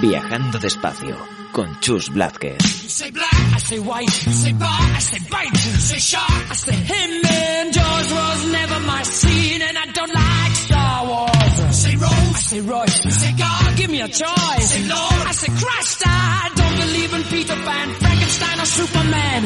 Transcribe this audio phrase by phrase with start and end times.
[0.00, 1.16] Viajando despacio
[1.52, 2.58] con Chus Blázquez.
[2.82, 4.26] You say black, I say white.
[4.26, 5.52] You say bar, I say bite.
[5.52, 7.10] You say shark, I say him.
[7.26, 11.58] And Jaws was never my scene, and I don't like Star Wars.
[11.58, 13.04] You say rose, I say Royce.
[13.04, 14.68] you say God, Give me a choice.
[14.70, 15.26] say Lord.
[15.26, 19.42] I say Christ, I don't believe in Peter Pan, Frankenstein or Superman.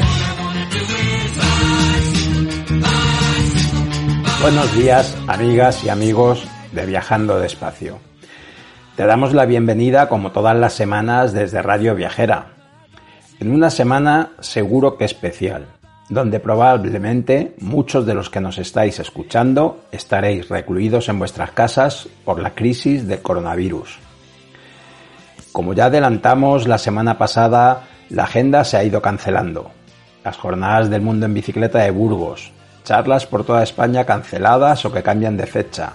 [4.42, 6.42] Buenos días, amigas y amigos
[6.72, 8.00] de Viajando Despacio.
[9.02, 12.52] Te damos la bienvenida como todas las semanas desde Radio Viajera.
[13.40, 15.66] En una semana seguro que especial,
[16.08, 22.40] donde probablemente muchos de los que nos estáis escuchando estaréis recluidos en vuestras casas por
[22.40, 23.98] la crisis del coronavirus.
[25.50, 29.72] Como ya adelantamos la semana pasada, la agenda se ha ido cancelando.
[30.22, 32.52] Las jornadas del mundo en bicicleta de Burgos,
[32.84, 35.94] charlas por toda España canceladas o que cambian de fecha,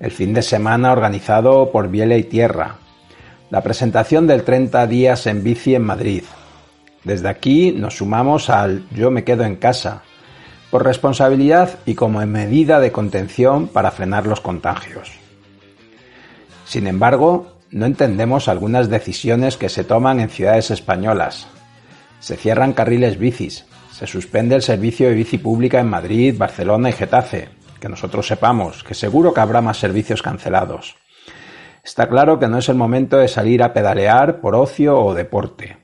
[0.00, 2.76] el fin de semana organizado por Biela y Tierra,
[3.50, 6.24] la presentación del 30 días en bici en Madrid.
[7.04, 10.02] Desde aquí nos sumamos al Yo me quedo en casa,
[10.70, 15.12] por responsabilidad y como medida de contención para frenar los contagios.
[16.64, 21.46] Sin embargo, no entendemos algunas decisiones que se toman en ciudades españolas.
[22.20, 26.92] Se cierran carriles bicis, se suspende el servicio de bici pública en Madrid, Barcelona y
[26.92, 27.48] Getafe,
[27.80, 30.96] que nosotros sepamos, que seguro que habrá más servicios cancelados.
[31.82, 35.78] Está claro que no es el momento de salir a pedalear por ocio o deporte.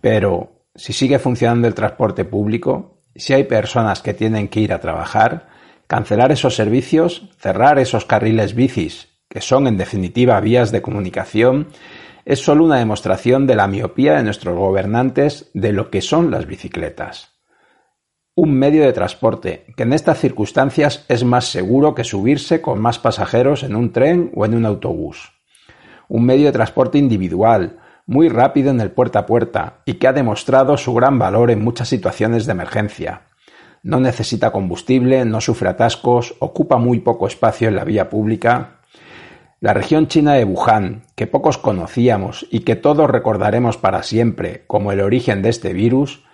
[0.00, 4.80] Pero si sigue funcionando el transporte público, si hay personas que tienen que ir a
[4.80, 5.48] trabajar,
[5.86, 11.68] cancelar esos servicios, cerrar esos carriles bicis, que son en definitiva vías de comunicación,
[12.24, 16.46] es solo una demostración de la miopía de nuestros gobernantes de lo que son las
[16.46, 17.35] bicicletas.
[18.38, 22.98] Un medio de transporte que en estas circunstancias es más seguro que subirse con más
[22.98, 25.32] pasajeros en un tren o en un autobús.
[26.06, 30.12] Un medio de transporte individual, muy rápido en el puerta a puerta y que ha
[30.12, 33.22] demostrado su gran valor en muchas situaciones de emergencia.
[33.82, 38.80] No necesita combustible, no sufre atascos, ocupa muy poco espacio en la vía pública.
[39.60, 44.92] La región china de Wuhan, que pocos conocíamos y que todos recordaremos para siempre como
[44.92, 46.25] el origen de este virus,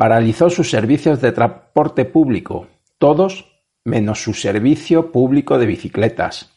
[0.00, 6.54] paralizó sus servicios de transporte público, todos menos su servicio público de bicicletas.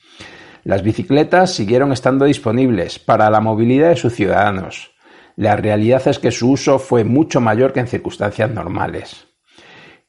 [0.64, 4.92] Las bicicletas siguieron estando disponibles para la movilidad de sus ciudadanos.
[5.36, 9.28] La realidad es que su uso fue mucho mayor que en circunstancias normales.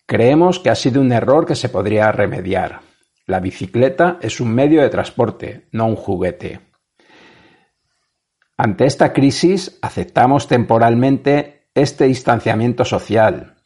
[0.06, 2.82] Creemos que ha sido un error que se podría remediar.
[3.26, 6.60] La bicicleta es un medio de transporte, no un juguete.
[8.56, 13.56] Ante esta crisis aceptamos temporalmente este distanciamiento social,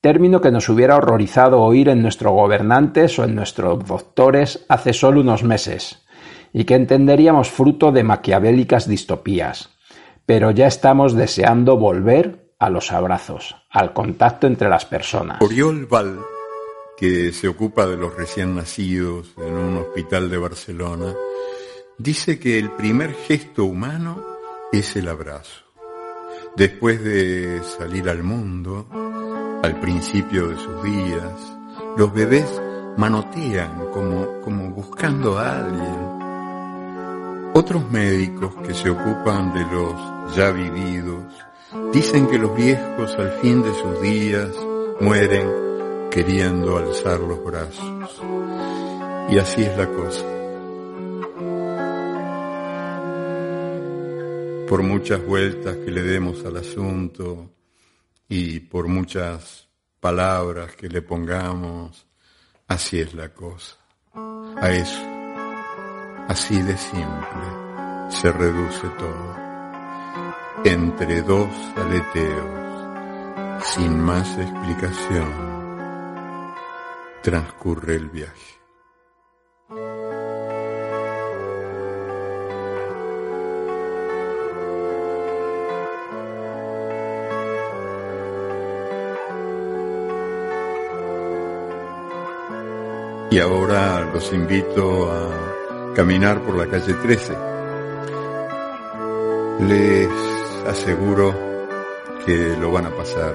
[0.00, 5.20] término que nos hubiera horrorizado oír en nuestros gobernantes o en nuestros doctores hace solo
[5.20, 6.06] unos meses,
[6.52, 9.70] y que entenderíamos fruto de maquiavélicas distopías.
[10.24, 15.42] Pero ya estamos deseando volver a los abrazos, al contacto entre las personas.
[15.42, 16.20] Oriol Val,
[16.96, 21.14] que se ocupa de los recién nacidos en un hospital de Barcelona,
[21.98, 24.22] dice que el primer gesto humano
[24.72, 25.65] es el abrazo.
[26.56, 28.86] Después de salir al mundo,
[29.62, 31.32] al principio de sus días,
[31.98, 32.46] los bebés
[32.96, 37.52] manotean como, como buscando a alguien.
[37.52, 41.24] Otros médicos que se ocupan de los ya vividos
[41.92, 44.48] dicen que los viejos al fin de sus días
[45.00, 45.46] mueren
[46.10, 48.22] queriendo alzar los brazos.
[49.28, 50.35] Y así es la cosa.
[54.68, 57.52] Por muchas vueltas que le demos al asunto
[58.28, 59.68] y por muchas
[60.00, 62.06] palabras que le pongamos,
[62.66, 63.76] así es la cosa.
[64.60, 65.02] A eso,
[66.28, 69.36] así de simple, se reduce todo.
[70.64, 75.56] Entre dos aleteos, sin más explicación
[77.26, 78.56] transcurre el viaje.
[93.30, 97.34] Y ahora los invito a caminar por la calle 13.
[99.68, 100.08] Les
[100.68, 101.34] aseguro
[102.24, 103.34] que lo van a pasar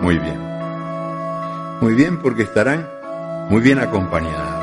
[0.00, 0.40] muy bien.
[1.80, 2.88] Muy bien porque estarán
[3.48, 4.58] muy bien acompañados.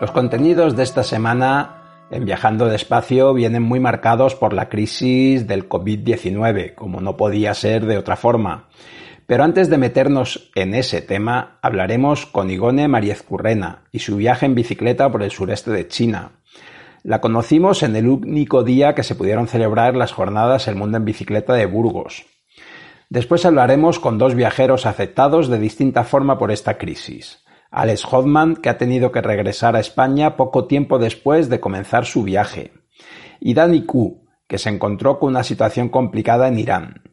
[0.00, 5.68] Los contenidos de esta semana en Viajando Despacio vienen muy marcados por la crisis del
[5.68, 8.68] COVID-19, como no podía ser de otra forma.
[9.32, 14.54] Pero antes de meternos en ese tema, hablaremos con Igone Mariezcurrena y su viaje en
[14.54, 16.32] bicicleta por el sureste de China.
[17.02, 21.06] La conocimos en el único día que se pudieron celebrar las jornadas El Mundo en
[21.06, 22.26] Bicicleta de Burgos.
[23.08, 27.42] Después hablaremos con dos viajeros afectados de distinta forma por esta crisis.
[27.70, 32.22] Alex Hodman, que ha tenido que regresar a España poco tiempo después de comenzar su
[32.22, 32.72] viaje.
[33.40, 37.11] Y Dani Ku, que se encontró con una situación complicada en Irán.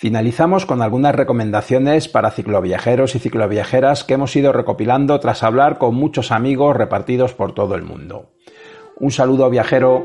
[0.00, 5.96] Finalizamos con algunas recomendaciones para cicloviajeros y cicloviajeras que hemos ido recopilando tras hablar con
[5.96, 8.30] muchos amigos repartidos por todo el mundo.
[8.94, 10.04] Un saludo viajero.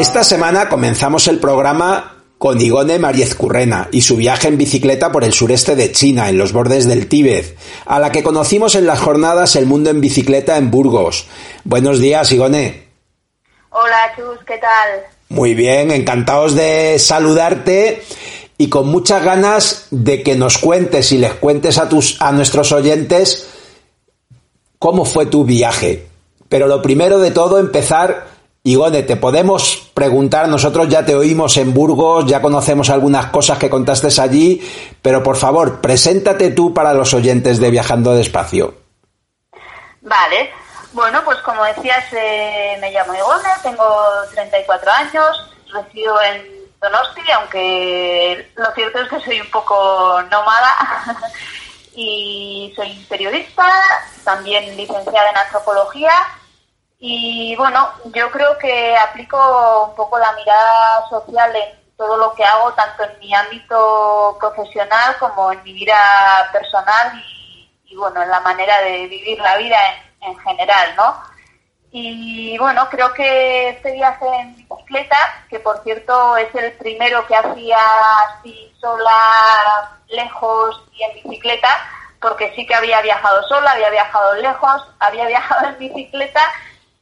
[0.00, 5.34] Esta semana comenzamos el programa con Igone Mariezcurrena y su viaje en bicicleta por el
[5.34, 7.54] sureste de China, en los bordes del Tíbet,
[7.84, 11.26] a la que conocimos en las jornadas El Mundo en Bicicleta en Burgos.
[11.64, 12.88] Buenos días, Igone.
[13.68, 15.02] Hola, Chus, ¿qué tal?
[15.28, 18.02] Muy bien, encantados de saludarte
[18.56, 22.72] y con muchas ganas de que nos cuentes y les cuentes a, tus, a nuestros
[22.72, 23.50] oyentes
[24.78, 26.06] cómo fue tu viaje.
[26.48, 31.72] Pero lo primero de todo, empezar Igone, te podemos preguntar, nosotros ya te oímos en
[31.72, 34.60] Burgos, ya conocemos algunas cosas que contaste allí,
[35.00, 38.74] pero por favor, preséntate tú para los oyentes de Viajando Despacio.
[40.02, 40.50] Vale,
[40.92, 43.84] bueno, pues como decías, eh, me llamo Igone, tengo
[44.34, 46.46] 34 años, resido en
[46.82, 50.76] Donosti, aunque lo cierto es que soy un poco nómada
[51.94, 53.64] y soy periodista,
[54.22, 56.12] también licenciada en antropología
[57.02, 62.44] y bueno, yo creo que aplico un poco la mirada social en todo lo que
[62.44, 65.96] hago, tanto en mi ámbito profesional como en mi vida
[66.52, 67.12] personal
[67.86, 69.78] y, bueno, en la manera de vivir la vida
[70.20, 71.22] en, general, ¿no?
[71.90, 75.16] Y bueno, creo que este viaje en bicicleta,
[75.48, 77.78] que por cierto es el primero que hacía
[78.28, 81.68] así sola, lejos y en bicicleta,
[82.20, 86.42] porque sí que había viajado sola, había viajado lejos, había viajado en bicicleta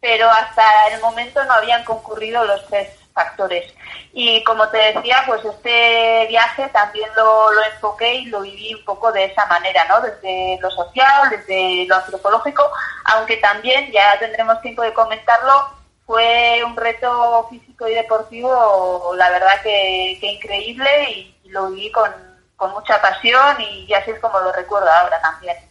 [0.01, 3.75] pero hasta el momento no habían concurrido los tres factores.
[4.13, 8.85] Y como te decía, pues este viaje también lo, lo enfoqué y lo viví un
[8.85, 10.01] poco de esa manera, ¿no?
[10.01, 12.71] Desde lo social, desde lo antropológico,
[13.05, 19.61] aunque también, ya tendremos tiempo de comentarlo, fue un reto físico y deportivo, la verdad
[19.63, 22.11] que, increíble y lo viví con,
[22.57, 25.68] con mucha pasión y así es como lo recuerdo ahora también.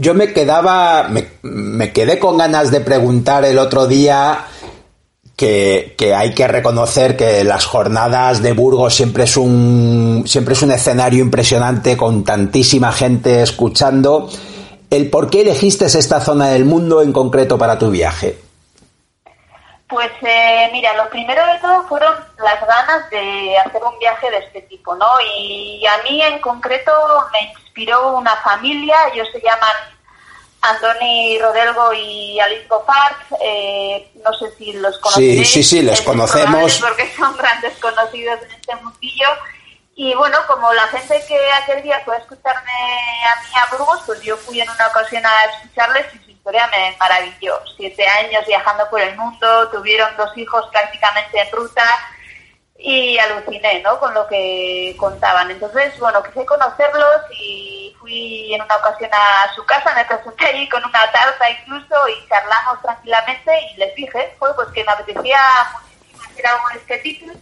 [0.00, 1.10] Yo me quedaba,
[1.42, 4.46] me, quedé con ganas de preguntar el otro día
[5.36, 10.72] que, hay que reconocer que las jornadas de Burgos siempre es un siempre es un
[10.72, 14.30] escenario impresionante con tantísima gente escuchando.
[14.88, 18.49] El por qué elegiste esta zona del mundo en concreto para tu viaje.
[19.90, 24.38] Pues eh, mira, lo primero de todo fueron las ganas de hacer un viaje de
[24.38, 25.08] este tipo, ¿no?
[25.36, 26.92] Y a mí en concreto
[27.32, 29.72] me inspiró una familia, ellos se llaman
[30.62, 35.48] Andoni Rodelgo y Alice Goffard, eh, no sé si los conocéis.
[35.48, 36.78] Sí, sí, sí, les conocemos.
[36.78, 39.28] Porque son grandes conocidos en este mundillo.
[39.96, 44.02] Y bueno, como la gente que aquel día fue a escucharme a mí a Burgos,
[44.06, 47.60] pues yo fui en una ocasión a escucharles y me maravilló.
[47.76, 51.84] Siete años viajando por el mundo, tuvieron dos hijos prácticamente en ruta,
[52.82, 53.98] y aluciné, ¿no?
[53.98, 55.50] Con lo que contaban.
[55.50, 60.68] Entonces, bueno, quise conocerlos y fui en una ocasión a su casa, me presenté allí
[60.68, 65.40] con una tarta incluso y charlamos tranquilamente y les dije, pues, pues que me apetecía
[65.72, 67.32] muchísimo hacer algo en este título,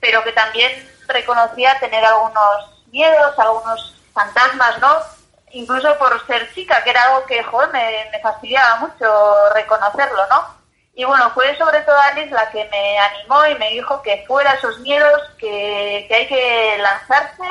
[0.00, 5.21] pero que también reconocía tener algunos miedos, algunos fantasmas, ¿no?
[5.52, 10.62] Incluso por ser chica, que era algo que, joder, me, fastidiaba mucho reconocerlo, ¿no?
[10.94, 14.54] Y bueno, fue sobre todo Alice la que me animó y me dijo que fuera
[14.54, 17.44] esos miedos, que, que hay que lanzarse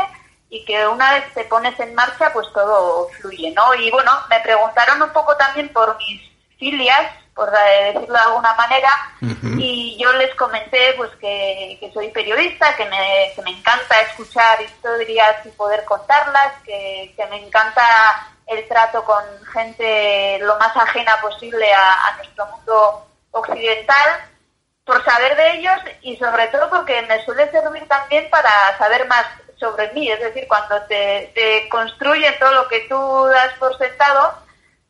[0.49, 3.73] y que una vez te pones en marcha, pues todo fluye, ¿no?
[3.75, 6.21] Y bueno, me preguntaron un poco también por mis
[6.59, 8.89] filias, por decirlo de alguna manera,
[9.57, 14.61] y yo les comenté pues que, que soy periodista, que me, que me encanta escuchar
[14.61, 17.81] historias y poder contarlas, que, que me encanta
[18.45, 24.19] el trato con gente lo más ajena posible a, a nuestro mundo occidental
[24.85, 29.25] por saber de ellos y sobre todo porque me suele servir también para saber más
[29.59, 34.35] sobre mí, es decir, cuando te, te construyen todo lo que tú das por sentado,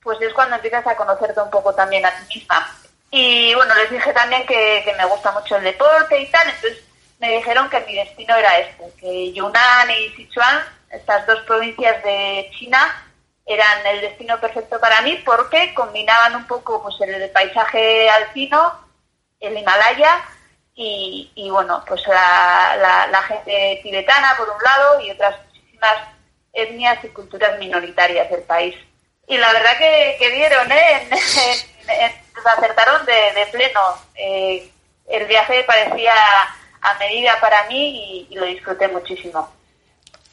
[0.03, 2.75] pues es cuando empiezas a conocerte un poco también a ti misma.
[3.11, 6.83] Y bueno, les dije también que, que me gusta mucho el deporte y tal, entonces
[7.19, 12.49] me dijeron que mi destino era este, que Yunnan y Sichuan, estas dos provincias de
[12.57, 13.05] China,
[13.45, 18.73] eran el destino perfecto para mí porque combinaban un poco pues el paisaje alpino,
[19.39, 20.23] el Himalaya
[20.73, 25.97] y, y bueno, pues la, la, la, gente tibetana por un lado y otras muchísimas
[26.53, 28.75] etnias y culturas minoritarias del país.
[29.27, 31.09] Y la verdad que, que dieron, ¿eh?
[31.87, 32.11] En,
[32.45, 33.79] acertaron de, de pleno.
[34.15, 34.69] Eh,
[35.09, 36.13] el viaje parecía
[36.81, 39.47] a medida para mí y, lo disfruté muchísimo.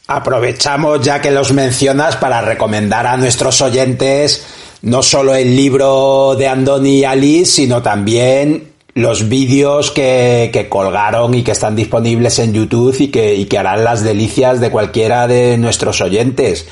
[0.07, 4.47] Aprovechamos ya que los mencionas para recomendar a nuestros oyentes
[4.80, 11.35] no solo el libro de Andoni y Alice, sino también los vídeos que, que, colgaron
[11.35, 15.26] y que están disponibles en YouTube y que, y que harán las delicias de cualquiera
[15.26, 16.66] de nuestros oyentes.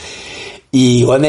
[0.71, 1.29] Y bueno,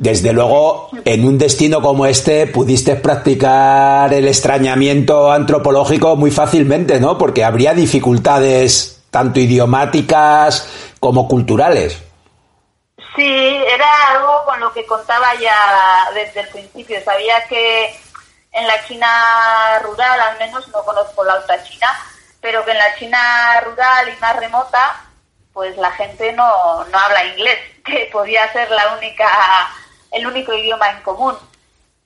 [0.00, 7.18] desde luego, en un destino como este pudiste practicar el extrañamiento antropológico muy fácilmente, ¿no?
[7.18, 12.02] Porque habría dificultades tanto idiomáticas como culturales.
[13.14, 16.96] Sí, era algo con lo que contaba ya desde el principio.
[17.04, 17.94] Sabía que
[18.52, 19.06] en la China
[19.82, 21.88] rural, al menos no conozco la alta China,
[22.40, 25.04] pero que en la China rural y más remota,
[25.52, 29.28] pues la gente no, no habla inglés, que podía ser la única,
[30.10, 31.36] el único idioma en común.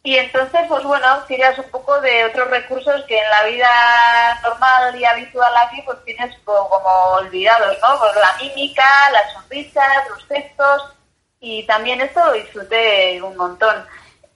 [0.07, 5.01] Y entonces, pues bueno, tiras un poco de otros recursos que en la vida normal
[5.01, 6.69] y habitual aquí, pues tienes como,
[7.15, 7.99] olvidados, ¿no?
[7.99, 10.95] Pues la mímica, las sonrisas, los textos,
[11.41, 13.87] y también esto disfruté un montón.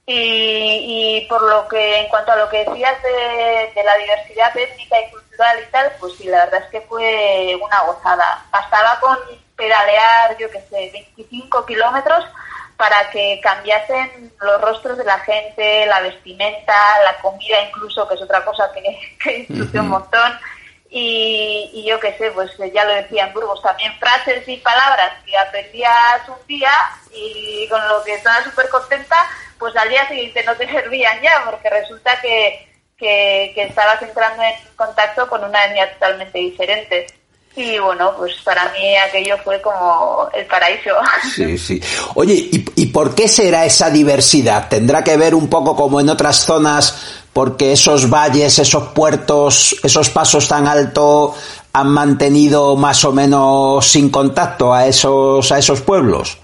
[0.07, 4.57] Y, y por lo que, en cuanto a lo que decías de, de la diversidad
[4.57, 8.43] étnica y cultural y tal, pues sí, la verdad es que fue una gozada.
[8.49, 9.19] Bastaba con
[9.55, 12.25] pedalear, yo qué sé, 25 kilómetros
[12.79, 18.21] para que cambiasen los rostros de la gente, la vestimenta, la comida incluso, que es
[18.21, 20.39] otra cosa que, que disfruté un montón.
[20.89, 25.11] Y, y, yo qué sé, pues ya lo decía en Burgos, también frases y palabras
[25.25, 26.71] que aprendías un día
[27.13, 29.17] y con lo que estaba súper contenta,
[29.59, 32.65] pues al día siguiente no te servían ya, porque resulta que,
[32.97, 37.07] que, que estabas entrando en contacto con una etnia totalmente diferente.
[37.55, 40.91] Y bueno, pues para mí aquello fue como el paraíso.
[41.35, 41.81] Sí, sí.
[42.15, 44.67] Oye, ¿y, ¿y, por qué será esa diversidad?
[44.69, 50.09] ¿Tendrá que ver un poco como en otras zonas porque esos valles, esos puertos, esos
[50.09, 51.35] pasos tan altos
[51.73, 56.37] han mantenido más o menos sin contacto a esos, a esos pueblos?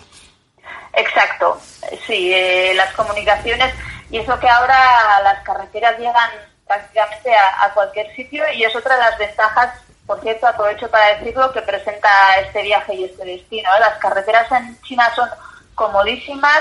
[0.93, 1.59] Exacto,
[2.07, 3.74] sí, eh, las comunicaciones
[4.09, 6.29] y eso que ahora las carreteras llegan
[6.67, 9.71] prácticamente a, a cualquier sitio y es otra de las ventajas
[10.05, 12.09] por cierto, aprovecho para decirlo que presenta
[12.39, 13.69] este viaje y este destino.
[13.75, 13.79] ¿eh?
[13.79, 15.29] Las carreteras en China son
[15.74, 16.59] comodísimas,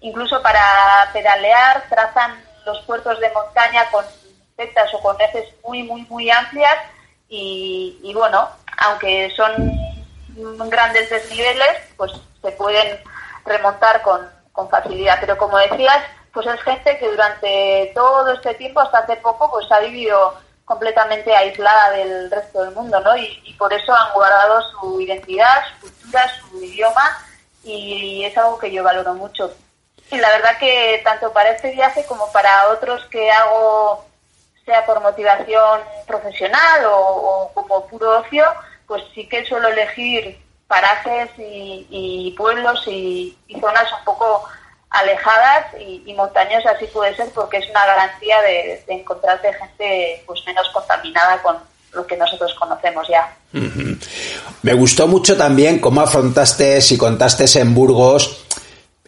[0.00, 4.04] incluso para pedalear, trazan los puertos de montaña con
[4.56, 6.76] setas o con ejes muy, muy, muy amplias
[7.28, 12.98] y, y bueno, aunque son grandes desniveles, pues se pueden
[13.44, 15.18] remontar con, con facilidad.
[15.20, 16.02] Pero como decías,
[16.32, 20.34] pues es gente que durante todo este tiempo, hasta hace poco, pues ha vivido
[20.66, 23.16] completamente aislada del resto del mundo, ¿no?
[23.16, 27.18] Y, por eso han guardado su identidad, su cultura, su idioma
[27.64, 29.50] y es algo que yo valoro mucho.
[30.10, 34.04] Y la verdad que tanto para este viaje como para otros que hago,
[34.66, 38.44] sea por motivación profesional o, como puro ocio,
[38.86, 44.46] pues sí que suelo elegir parajes y, pueblos y zonas un poco
[45.00, 50.22] alejadas y, y, montañosas así puede ser porque es una garantía de, de encontrarte gente
[50.26, 51.56] pues menos contaminada con
[51.92, 53.34] lo que nosotros conocemos ya.
[54.62, 58.44] Me gustó mucho también cómo afrontaste, si contaste en Burgos,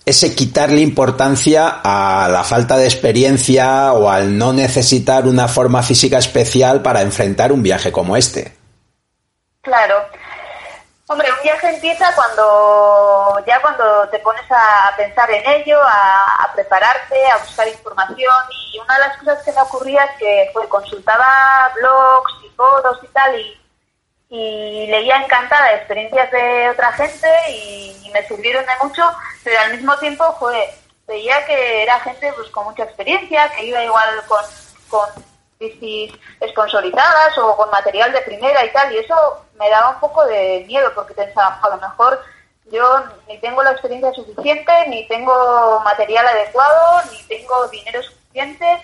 [0.04, 6.18] ese quitarle importancia a la falta de experiencia o al no necesitar una forma física
[6.18, 8.54] especial para enfrentar un viaje como este.
[9.60, 9.96] Claro.
[11.10, 17.30] Hombre, un viaje empieza cuando ya cuando te pones a pensar en ello, a, prepararte,
[17.30, 18.34] a buscar información.
[18.74, 22.98] Y una de las cosas que me ocurría es que pues, consultaba blogs y foros
[23.02, 23.54] y tal y,
[24.30, 29.02] leía encantada experiencias de otra gente y, y, me sirvieron de mucho,
[29.42, 30.74] pero al mismo tiempo fue
[31.06, 34.44] veía que era gente pues con mucha experiencia, que iba igual con,
[34.90, 35.08] con
[35.58, 36.12] bicis
[36.50, 40.64] sponsorizadas o con material de primera y tal, y eso me daba un poco de
[40.66, 42.22] miedo porque pensaba, a lo mejor
[42.70, 48.82] yo ni tengo la experiencia suficiente, ni tengo material adecuado, ni tengo dinero suficiente.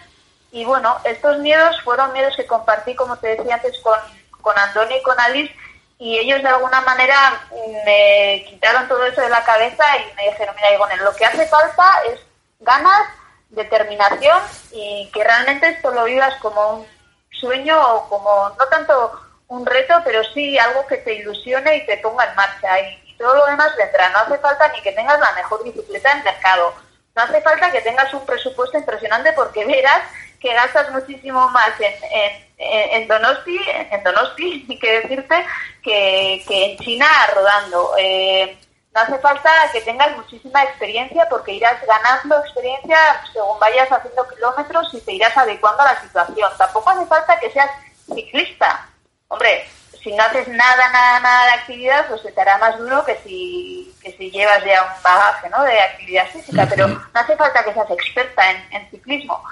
[0.53, 3.99] Y bueno, estos miedos fueron miedos que compartí, como te decía antes, con,
[4.41, 5.55] con Andoni y con Alice,
[5.99, 7.47] y ellos de alguna manera
[7.85, 11.47] me quitaron todo eso de la cabeza y me dijeron, mira, Igonen, lo que hace
[11.47, 12.21] falta es
[12.61, 13.09] ganas,
[13.55, 14.39] determinación
[14.73, 16.87] y que realmente esto lo vivas como un
[17.31, 19.13] sueño o como, no tanto
[19.49, 22.81] un reto, pero sí algo que te ilusione y te ponga en marcha.
[22.81, 24.11] Y, todo lo demás vendrá.
[24.11, 26.75] No hace falta ni que tengas la mejor bicicleta del mercado.
[27.15, 30.03] No hace falta que tengas un presupuesto impresionante porque verás
[30.41, 35.47] que gastas muchísimo más en, en, en Donosti, en Donosti, y que decirte
[35.83, 37.95] que, que en China rodando.
[37.99, 38.59] Eh,
[38.95, 42.97] no hace falta que tengas muchísima experiencia porque irás ganando experiencia
[43.33, 46.51] según vayas haciendo kilómetros y te irás adecuando a la situación.
[46.57, 47.71] Tampoco hace falta que seas
[48.07, 48.87] ciclista.
[49.27, 49.67] Hombre,
[50.01, 53.17] si no haces nada, nada, nada de actividad, pues se te hará más duro que
[53.25, 55.65] si, que si llevas ya un bagaje ¿no?
[55.65, 59.43] de actividad física, pero no hace falta que seas experta en, en ciclismo.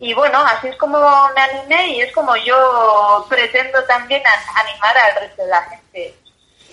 [0.00, 0.98] Y bueno, así es como
[1.34, 4.22] me animé y es como yo pretendo también
[4.56, 6.14] animar al resto de la gente.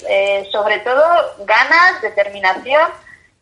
[0.07, 1.03] Eh, sobre todo
[1.45, 2.89] ganas, determinación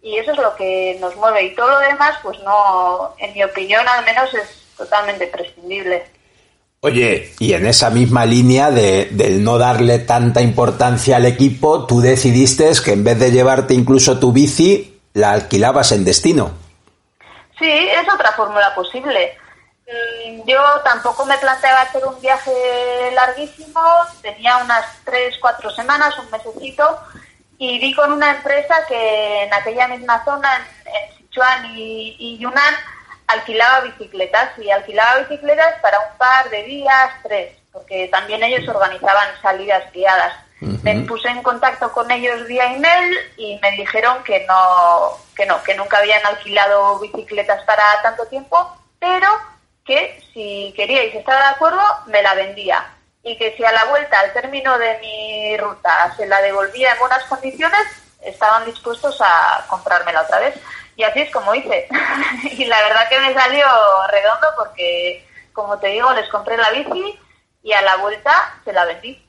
[0.02, 3.44] y eso es lo que nos mueve y todo lo demás pues no, en mi
[3.44, 6.04] opinión al menos es totalmente prescindible.
[6.82, 12.02] Oye, y en esa misma línea de, del no darle tanta importancia al equipo, tú
[12.02, 16.52] decidiste que en vez de llevarte incluso tu bici, la alquilabas en destino.
[17.58, 19.32] Sí, es otra fórmula posible.
[19.93, 23.82] Mm, yo tampoco me planteaba hacer un viaje larguísimo,
[24.21, 26.99] tenía unas tres, cuatro semanas, un mesecito,
[27.58, 32.38] y vi con una empresa que en aquella misma zona, en, en Sichuan y, y,
[32.39, 32.75] Yunnan,
[33.27, 39.29] alquilaba bicicletas y alquilaba bicicletas para un par de días, tres, porque también ellos organizaban
[39.41, 40.34] salidas guiadas.
[40.62, 40.84] Uh -huh.
[40.84, 45.62] Me puse en contacto con ellos vía email y me dijeron que no, que no,
[45.63, 49.27] que nunca habían alquilado bicicletas para tanto tiempo, pero
[49.86, 52.86] que si queríais estar de acuerdo, me la vendía.
[53.24, 57.00] Y que si a la vuelta, al término de mi ruta, se la devolvía en
[57.00, 57.82] buenas condiciones,
[58.22, 60.56] estaban dispuestos a comprármela otra vez.
[60.96, 61.88] Y así es como hice.
[62.43, 63.65] y la verdad que me salió
[64.10, 67.19] redondo porque, como te digo, les compré la bici
[67.63, 69.19] y a la vuelta se la vendí.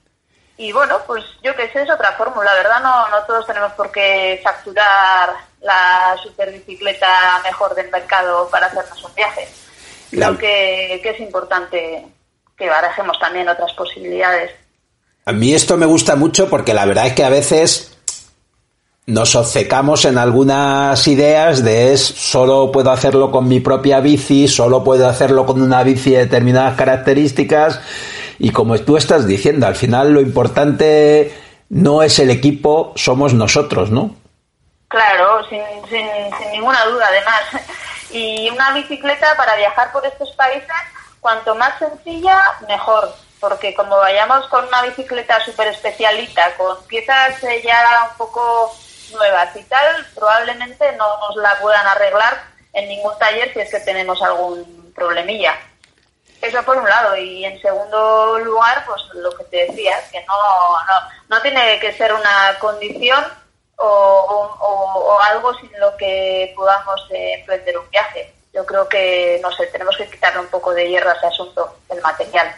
[0.57, 2.81] Y bueno, pues yo qué sé, es otra fórmula, ¿verdad?
[2.81, 9.15] No, no todos tenemos por qué facturar la superbicicleta mejor del mercado para hacernos un
[9.15, 9.49] viaje.
[10.11, 12.07] Creo que, que es importante
[12.57, 14.53] que barajemos también otras posibilidades.
[15.27, 17.97] A mí esto me gusta mucho porque la verdad es que a veces
[19.07, 24.83] nos obcecamos en algunas ideas de es solo puedo hacerlo con mi propia bici, solo
[24.83, 27.81] puedo hacerlo con una bici de determinadas características
[28.39, 31.33] y como tú estás diciendo, al final lo importante
[31.69, 34.15] no es el equipo, somos nosotros, ¿no?
[34.89, 36.07] Claro, sin, sin,
[36.39, 37.65] sin ninguna duda además.
[38.15, 40.71] Y una bicicleta para viajar por estos países,
[41.19, 43.13] cuanto más sencilla, mejor.
[43.41, 48.73] Porque como vayamos con una bicicleta súper especialita, con piezas ya un poco
[49.13, 53.81] nuevas y tal, probablemente no nos la puedan arreglar en ningún taller si es que
[53.81, 55.59] tenemos algún problemilla.
[56.41, 57.17] Eso por un lado.
[57.17, 60.35] Y en segundo lugar, pues lo que te decía, que no,
[60.87, 63.25] no, no tiene que ser una condición
[63.77, 68.33] o, o, o, algo sin lo que podamos eh, emprender un viaje.
[68.53, 71.77] Yo creo que, no sé, tenemos que quitarle un poco de hierro a ese asunto,
[71.91, 72.55] el material.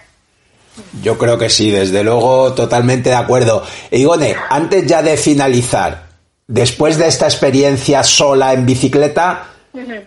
[1.03, 3.63] Yo creo que sí, desde luego, totalmente de acuerdo.
[3.91, 6.07] Igone, antes ya de finalizar,
[6.47, 10.07] después de esta experiencia sola en bicicleta, uh -huh.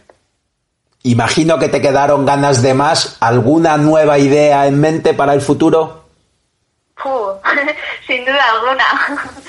[1.04, 3.17] imagino que te quedaron ganas de más.
[3.19, 6.09] ¿Alguna nueva idea en mente para el futuro?
[8.07, 8.85] Sin duda alguna.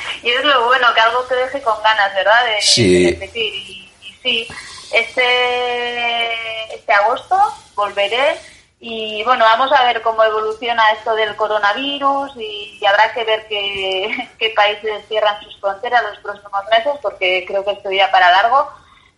[0.22, 2.44] y es lo bueno, que algo te deje con ganas, ¿verdad?
[2.44, 3.04] De, sí.
[3.04, 3.54] de repetir.
[3.54, 4.48] Y, y, sí,
[4.92, 7.36] este, este agosto
[7.74, 8.36] volveré
[8.80, 14.28] Y bueno, vamos a ver cómo evoluciona esto del coronavirus y, habrá que ver qué,
[14.38, 18.70] qué países cierran sus fronteras los próximos meses, porque creo que esto irá para largo.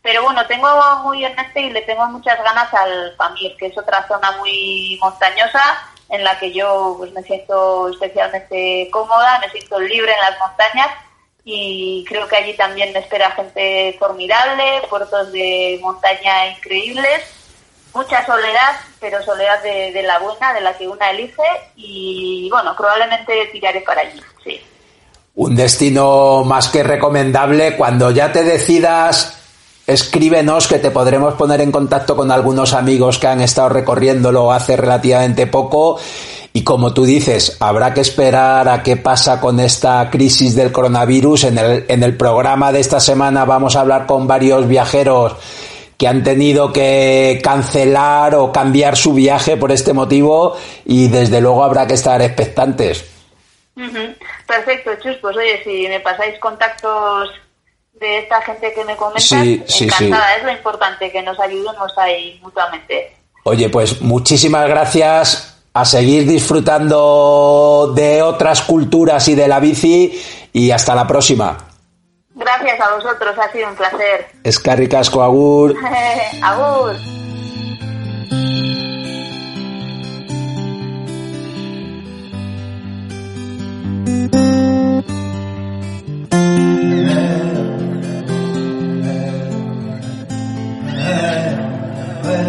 [0.02, 0.68] Pero bueno, tengo
[1.04, 4.98] muy en mente y le tengo muchas ganas al Pamir, que es otra zona muy
[5.00, 10.38] montañosa en la que yo pues me siento especialmente cómoda, me siento libre en las
[10.38, 10.88] montañas
[11.42, 17.22] y creo que allí también me espera gente formidable, puertos de montaña increíbles,
[17.94, 21.42] mucha soledad, pero soledad de, la buena, de la que una elige
[21.76, 24.60] y bueno, probablemente tiraré para allí, sí.
[25.34, 29.41] Un destino más que recomendable cuando ya te decidas
[29.86, 34.76] escríbenos que te podremos poner en contacto con algunos amigos que han estado recorriéndolo hace
[34.76, 35.98] relativamente poco.
[36.54, 41.44] Y como tú dices, habrá que esperar a qué pasa con esta crisis del coronavirus.
[41.44, 45.36] En el, en el programa de esta semana vamos a hablar con varios viajeros
[45.96, 51.64] que han tenido que cancelar o cambiar su viaje por este motivo y desde luego
[51.64, 53.08] habrá que estar expectantes.
[54.46, 55.16] Perfecto, Chus.
[55.22, 57.30] Pues oye, si me pasáis contactos
[57.92, 60.36] de esta gente que me comenta, encantada.
[60.36, 63.16] Es lo importante, que nos ayudemos ahí mutuamente.
[63.44, 65.48] Oye, pues muchísimas gracias.
[65.74, 71.56] A seguir disfrutando de otras culturas y de la bici y hasta la próxima.
[72.34, 74.26] Gracias a vosotros, ha sido un placer.
[74.44, 75.74] Escarricasco, agur.
[76.42, 77.21] agur.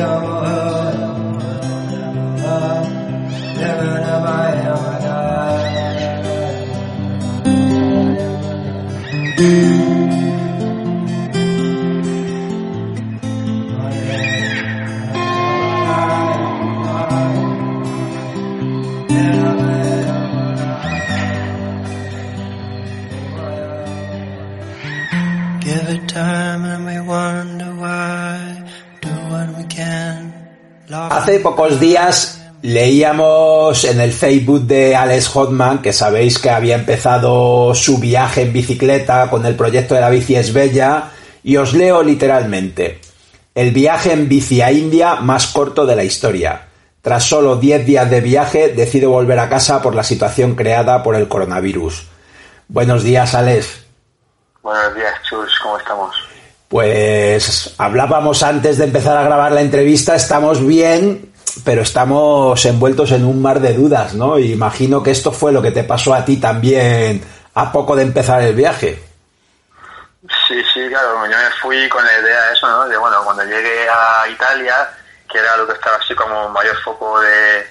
[0.03, 0.32] Hace
[31.43, 37.97] pocos días leíamos en el Facebook de Alex Hotman, que sabéis que había empezado su
[37.97, 41.11] viaje en bicicleta con el proyecto de la bici es bella,
[41.43, 43.01] y os leo literalmente.
[43.53, 46.67] El viaje en bici a India más corto de la historia.
[47.01, 51.15] Tras solo 10 días de viaje, decido volver a casa por la situación creada por
[51.15, 52.07] el coronavirus.
[52.69, 53.83] Buenos días, Alex.
[54.61, 56.15] Buenos días, Chus, ¿cómo estamos?
[56.69, 61.32] Pues hablábamos antes de empezar a grabar la entrevista, estamos bien,
[61.63, 64.39] pero estamos envueltos en un mar de dudas, ¿no?
[64.39, 68.03] Y imagino que esto fue lo que te pasó a ti también a poco de
[68.03, 69.03] empezar el viaje.
[70.47, 72.87] Sí, sí, claro, yo me fui con la idea de eso, ¿no?
[72.87, 74.89] De bueno, cuando llegué a Italia,
[75.29, 77.67] que era lo que estaba así como mayor foco de,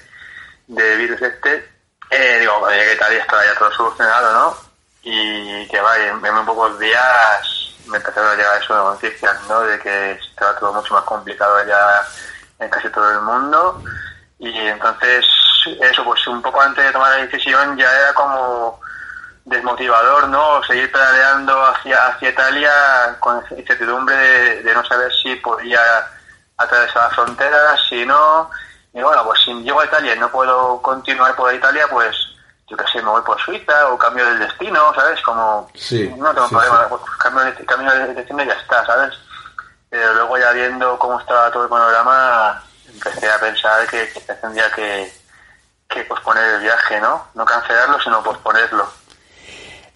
[0.68, 1.66] de virus este,
[2.10, 4.56] eh, digo, cuando llegué a Italia estaba ya todo solucionado, ¿no?
[5.02, 9.60] Y que vaya, en, en pocos días me empezaron a llegar eso de noticias, ¿no?
[9.62, 12.06] De que estaba todo mucho más complicado ya
[12.62, 13.82] en casi todo el mundo.
[14.38, 15.26] Y entonces,
[15.80, 18.80] eso, pues un poco antes de tomar la decisión ya era como
[19.44, 20.62] desmotivador, ¿no?
[20.64, 22.72] Seguir pedaleando hacia, hacia Italia
[23.20, 25.80] con incertidumbre de, de no saber si podía
[26.56, 28.50] atravesar la frontera, si no.
[28.94, 32.16] Y bueno, pues si llego a Italia y no puedo continuar por Italia, pues
[32.68, 35.20] yo qué sé, me voy por Suiza o cambio del destino, ¿sabes?
[35.22, 35.68] Como
[36.16, 39.14] no tengo problema, pues, cambio, de, cambio de destino y ya está, ¿sabes?
[39.92, 44.08] Pero luego ya viendo cómo estaba todo el panorama, empecé a pensar que,
[44.40, 45.12] tendría que,
[45.86, 47.26] que posponer el viaje, ¿no?
[47.34, 48.86] No cancelarlo, sino posponerlo.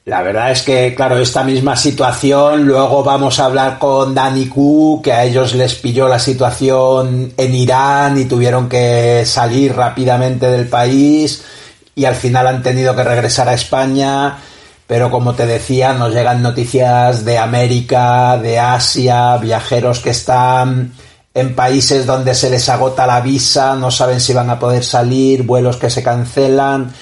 [0.05, 5.01] La verdad es que, claro, esta misma situación, luego vamos a hablar con Dani Q,
[5.03, 10.69] que a ellos les pilló la situación en Irán y tuvieron que salir rápidamente del
[10.69, 11.43] país
[11.95, 14.37] y al final han tenido que regresar a España.
[14.87, 20.92] Pero como te decía, nos llegan noticias de América, de Asia, viajeros que están
[21.35, 25.42] en países donde se les agota la visa, no saben si van a poder salir,
[25.42, 26.94] vuelos que se cancelan.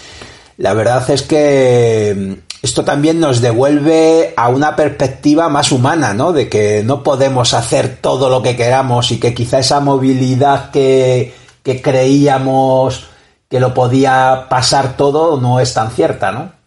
[0.57, 6.33] La verdad es que esto también nos devuelve a una perspectiva más humana, ¿no?
[6.33, 11.35] De que no podemos hacer todo lo que queramos y que quizá esa movilidad que,
[11.63, 13.05] que creíamos
[13.49, 16.64] que lo podía pasar todo no es tan cierta, ¿no?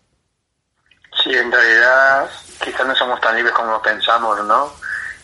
[1.28, 2.30] Sí, en realidad
[2.63, 4.72] quizás no somos tan libres como pensamos, ¿no?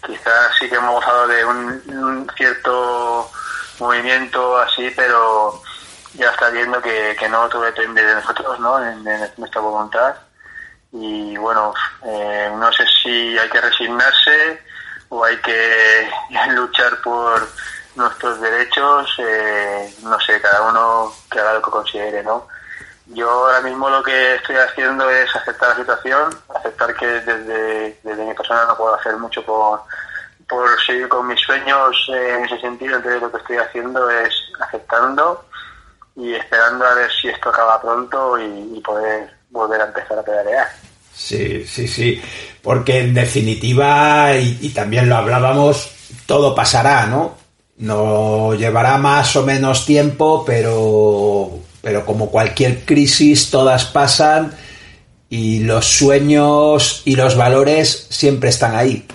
[0.06, 3.32] Quizás sí que hemos gozado de un, cierto
[3.80, 5.62] movimiento así, pero
[6.16, 8.86] ya está viendo que, no todo depende de nosotros, ¿no?
[8.86, 9.06] En,
[9.38, 10.13] nuestra voluntad.
[10.92, 11.74] Y bueno,
[12.06, 14.62] eh, no sé si hay que resignarse
[15.08, 16.10] o hay que
[16.50, 17.48] luchar por
[17.96, 22.46] nuestros derechos, eh, no sé, cada uno que haga lo que considere, ¿no?
[23.13, 28.26] Yo ahora mismo lo que estoy haciendo es aceptar la situación, aceptar que desde, desde
[28.26, 29.82] mi persona no puedo hacer mucho por,
[30.47, 34.34] por seguir con mis sueños eh, en ese sentido, entonces lo que estoy haciendo es
[34.60, 35.45] aceptando
[36.15, 40.67] y esperando a ver si esto acaba pronto y, poder volver a empezar a pedalear.
[41.13, 42.21] Sí, sí, sí.
[42.62, 45.91] Porque en definitiva, y, y también lo hablábamos,
[46.26, 47.38] todo pasará, ¿no?
[47.78, 54.58] No llevará más o menos tiempo, pero, pero como cualquier crisis, todas pasan
[55.28, 59.06] y los sueños y los valores siempre están ahí.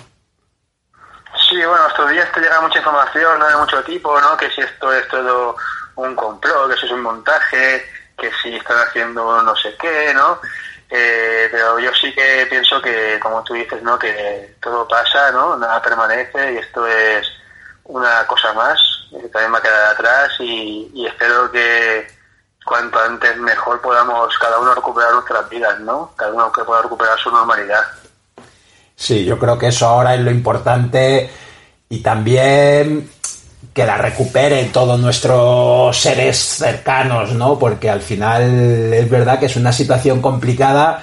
[1.49, 3.47] Sí, bueno, estos días te llega mucha información, ¿no?
[3.47, 4.37] De mucho tipo, ¿no?
[4.37, 5.55] Que si esto es todo
[5.95, 7.83] un complot, que si es un montaje,
[8.15, 10.39] que si están haciendo no sé qué, ¿no?
[10.91, 13.97] Eh, pero yo sí que pienso que, como tú dices, ¿no?
[13.97, 15.57] Que todo pasa, ¿no?
[15.57, 17.25] Nada permanece y esto es
[17.85, 18.79] una cosa más
[19.09, 22.18] que también va a quedar atrás y espero que
[22.65, 26.11] cuanto antes mejor podamos cada uno recuperar nuestras vidas, ¿no?
[26.15, 27.83] Cada uno que pueda recuperar su normalidad.
[28.95, 31.31] Sí, yo creo que eso ahora es lo importante
[31.87, 33.09] y también
[33.73, 37.57] que la recuperen todos nuestros seres cercanos, ¿no?
[37.57, 41.01] Porque al final es verdad que es una situación complicada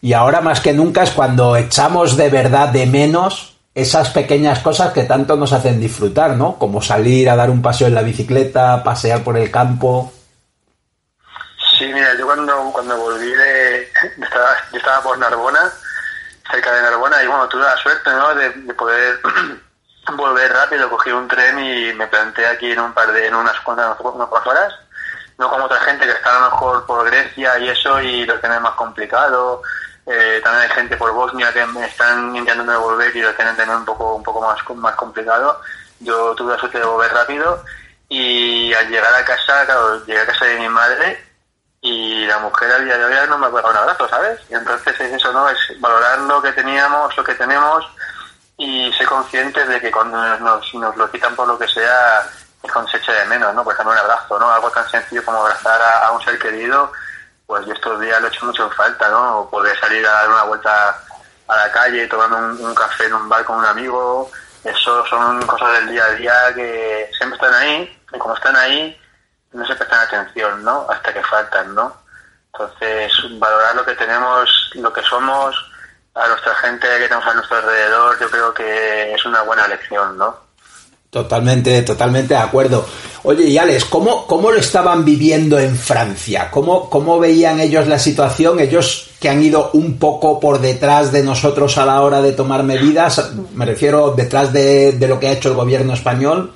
[0.00, 4.92] y ahora más que nunca es cuando echamos de verdad de menos esas pequeñas cosas
[4.92, 6.56] que tanto nos hacen disfrutar, ¿no?
[6.58, 10.12] Como salir a dar un paseo en la bicicleta, pasear por el campo.
[11.82, 13.82] Sí, mira, yo cuando, cuando volví de...
[14.22, 15.68] Estaba, yo estaba por Narbona,
[16.48, 18.32] cerca de Narbona, y bueno, tuve la suerte, ¿no?
[18.36, 19.18] De, de poder
[20.16, 23.58] volver rápido, cogí un tren y me planté aquí en un par de, en unas
[23.62, 24.74] cuantas, unas cuantas horas.
[25.38, 28.38] No como otra gente que está a lo mejor por Grecia y eso y lo
[28.38, 29.60] tiene más complicado.
[30.06, 33.78] Eh, también hay gente por Bosnia que me están intentando devolver y lo tienen también
[33.78, 35.60] un poco, un poco más, más complicado.
[35.98, 37.64] Yo tuve la suerte de volver rápido
[38.08, 41.31] y al llegar a casa, claro, llegué a casa de mi madre
[41.84, 44.38] y la mujer al día de hoy no me pegado un abrazo, ¿sabes?
[44.48, 45.48] Y entonces es eso, ¿no?
[45.48, 47.84] Es valorar lo que teníamos, lo que tenemos
[48.56, 52.20] y ser conscientes de que cuando nos, nos lo quitan por lo que sea,
[52.62, 53.64] es echa de menos, ¿no?
[53.64, 54.48] Por ejemplo, un abrazo, ¿no?
[54.48, 56.92] Algo tan sencillo como abrazar a, a un ser querido,
[57.48, 59.40] pues yo estos días lo he hecho mucho en falta, ¿no?
[59.40, 60.96] O poder salir a dar una vuelta
[61.48, 64.30] a la calle, tomando un, un café en un bar con un amigo,
[64.62, 68.96] eso son cosas del día a día que siempre están ahí, y como están ahí,
[69.52, 70.86] no se prestan atención, ¿no?
[70.88, 71.94] Hasta que faltan, ¿no?
[72.52, 75.54] Entonces, valorar lo que tenemos, lo que somos,
[76.14, 80.18] a nuestra gente que tenemos a nuestro alrededor, yo creo que es una buena lección,
[80.18, 80.36] ¿no?
[81.08, 82.86] Totalmente, totalmente de acuerdo.
[83.24, 86.50] Oye, y Alex, ¿cómo, cómo lo estaban viviendo en Francia?
[86.50, 88.58] ¿Cómo, ¿Cómo veían ellos la situación?
[88.60, 92.62] Ellos que han ido un poco por detrás de nosotros a la hora de tomar
[92.62, 96.52] medidas, me refiero detrás de, de lo que ha hecho el gobierno español.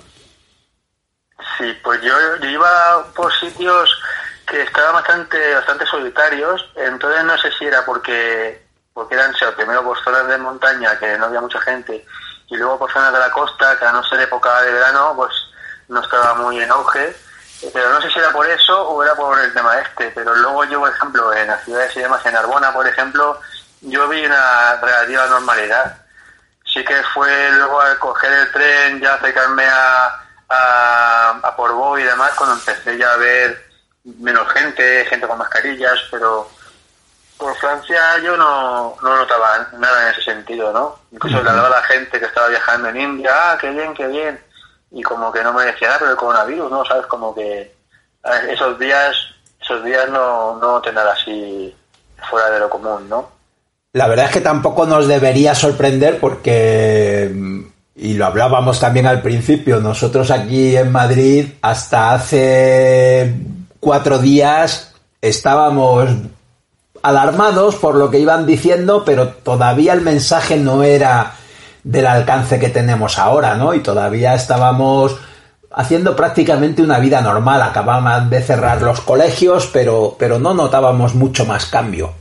[1.59, 4.03] Sí, pues yo, iba por sitios
[4.47, 9.83] que estaban bastante, bastante solitarios, entonces no sé si era porque, porque eran, sea, primero
[9.83, 12.05] por zonas de montaña que no había mucha gente,
[12.49, 15.33] y luego por zonas de la costa, que a no ser época de verano, pues
[15.88, 17.16] no estaba muy en auge,
[17.73, 20.64] pero no sé si era por eso o era por el tema este, pero luego
[20.64, 23.40] yo, por ejemplo, en las ciudades y demás, en Arbona, por ejemplo,
[23.81, 25.97] yo vi una relativa normalidad.
[26.64, 32.02] Sí que fue luego al coger el tren, ya acercarme a, a, a Portbou y
[32.02, 33.66] demás, cuando empecé ya a ver
[34.04, 36.48] menos gente, gente con mascarillas, pero
[37.37, 40.98] por Francia yo no, no notaba nada en ese sentido, ¿no?
[41.12, 44.40] Incluso le hablaba la gente que estaba viajando en India, ah, qué bien, qué bien,
[44.90, 46.85] y como que no me decía nada, pero el coronavirus, ¿no?
[46.85, 47.06] ¿Sabes?
[47.06, 47.74] Como que
[48.48, 49.14] esos días,
[49.61, 51.74] esos días no, no noté nada así
[52.30, 53.30] fuera de lo común, ¿no?
[53.92, 57.30] La verdad es que tampoco nos debería sorprender porque,
[57.96, 63.35] y lo hablábamos también al principio, nosotros aquí en Madrid hasta hace
[63.80, 66.11] cuatro días estábamos
[67.02, 71.35] alarmados por lo que iban diciendo, pero todavía el mensaje no era
[71.85, 73.72] del alcance que tenemos ahora, ¿no?
[73.72, 75.16] Y todavía estábamos
[75.70, 77.62] haciendo prácticamente una vida normal.
[77.62, 82.12] Acababan de cerrar los colegios, pero, pero no notábamos mucho más cambio.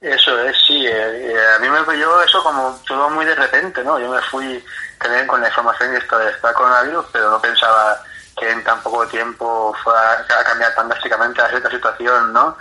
[0.00, 0.86] Eso es, sí.
[0.86, 3.98] eh, eh, a mí me pilló eso como todo muy de repente, ¿no?
[3.98, 4.64] Yo me fui
[4.98, 8.00] también con la información de esto de esta coronavirus, pero no pensaba
[8.38, 12.56] que en tan poco tiempo fuera a cambiar tan drásticamente la cierta situación, ¿no?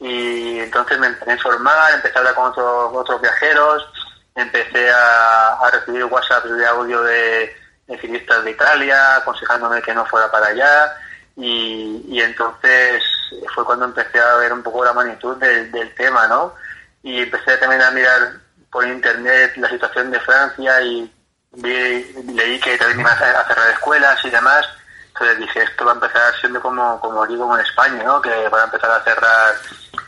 [0.00, 3.86] Y entonces me empecé a informar, empecé a hablar con otros, otros viajeros,
[4.34, 10.04] empecé a, a recibir WhatsApp de audio de, de ciclistas de Italia, aconsejándome que no
[10.06, 10.96] fuera para allá,
[11.36, 13.02] y, y entonces
[13.54, 16.54] fue cuando empecé a ver un poco la magnitud del, del tema, ¿no?
[17.02, 18.43] Y empecé también a mirar
[18.74, 21.08] por internet la situación de Francia y
[21.52, 24.66] vi, leí que también iban a cerrar escuelas y demás.
[25.06, 28.20] Entonces dije, esto va a empezar siendo como, como como en España, ¿no?
[28.20, 29.54] Que van a empezar a cerrar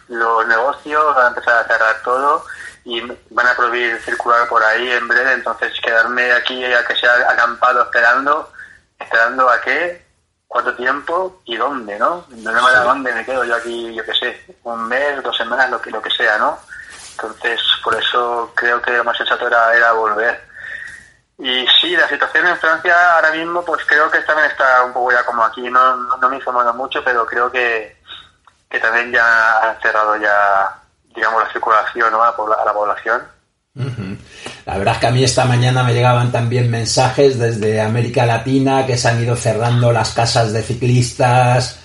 [0.09, 2.45] los negocios, van a empezar a cerrar todo
[2.85, 3.01] y
[3.31, 5.35] van a prohibir circular por ahí en breve.
[5.35, 8.53] Entonces quedarme aquí a que sea acampado esperando,
[8.99, 10.05] esperando a qué,
[10.49, 12.27] cuánto tiempo y dónde, ¿no?
[12.31, 15.71] No me da dónde me quedo yo aquí, yo qué sé, un mes, dos semanas,
[15.71, 16.59] lo que, lo que sea, ¿no?
[17.17, 20.39] Entonces, por eso creo que lo más sensato era, era volver.
[21.39, 25.13] Y sí, la situación en Francia ahora mismo, pues creo que también está un poco
[25.13, 27.97] ya como aquí, no, no, no me informo mucho, pero creo que,
[28.71, 30.79] que también ya han cerrado ya,
[31.15, 32.23] digamos, la circulación ¿no?
[32.23, 33.23] a, la a la población.
[34.65, 38.87] La verdad es que a mí esta mañana me llegaban también mensajes desde América Latina
[38.87, 41.79] que se han ido cerrando las casas de ciclistas,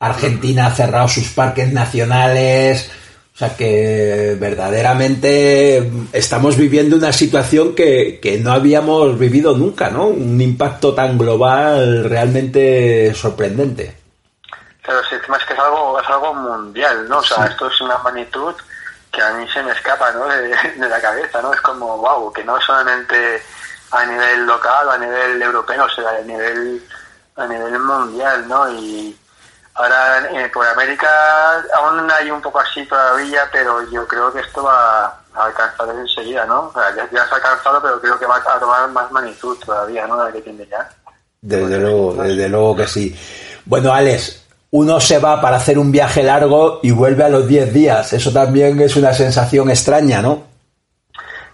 [0.00, 2.90] Argentina ha cerrado sus parques nacionales,
[3.34, 10.06] o sea que verdaderamente estamos viviendo una situación que, que no habíamos vivido nunca, ¿no?
[10.06, 13.96] Un impacto tan global realmente sorprendente.
[14.86, 17.18] Pero sí, es que es algo, es algo mundial, ¿no?
[17.18, 18.54] O sea, esto es una magnitud
[19.10, 20.26] que a mí se me escapa, ¿no?
[20.28, 21.52] De, de la cabeza, ¿no?
[21.52, 23.42] Es como, wow, que no solamente
[23.90, 26.80] a nivel local, a nivel europeo, o sea, a nivel,
[27.34, 28.70] a nivel mundial, ¿no?
[28.70, 29.16] Y
[29.74, 31.08] ahora eh, por América
[31.76, 36.44] aún hay un poco así todavía, pero yo creo que esto va a alcanzar enseguida,
[36.46, 36.68] ¿no?
[36.68, 39.56] O sea, ya, ya se ha alcanzado, pero creo que va a tomar más magnitud
[39.64, 40.18] todavía, ¿no?
[40.18, 40.88] De la que tiene ya.
[41.40, 43.18] Desde luego, desde luego que sí.
[43.66, 47.72] Bueno, Alex, uno se va para hacer un viaje largo y vuelve a los 10
[47.72, 48.12] días.
[48.12, 50.44] Eso también es una sensación extraña, ¿no?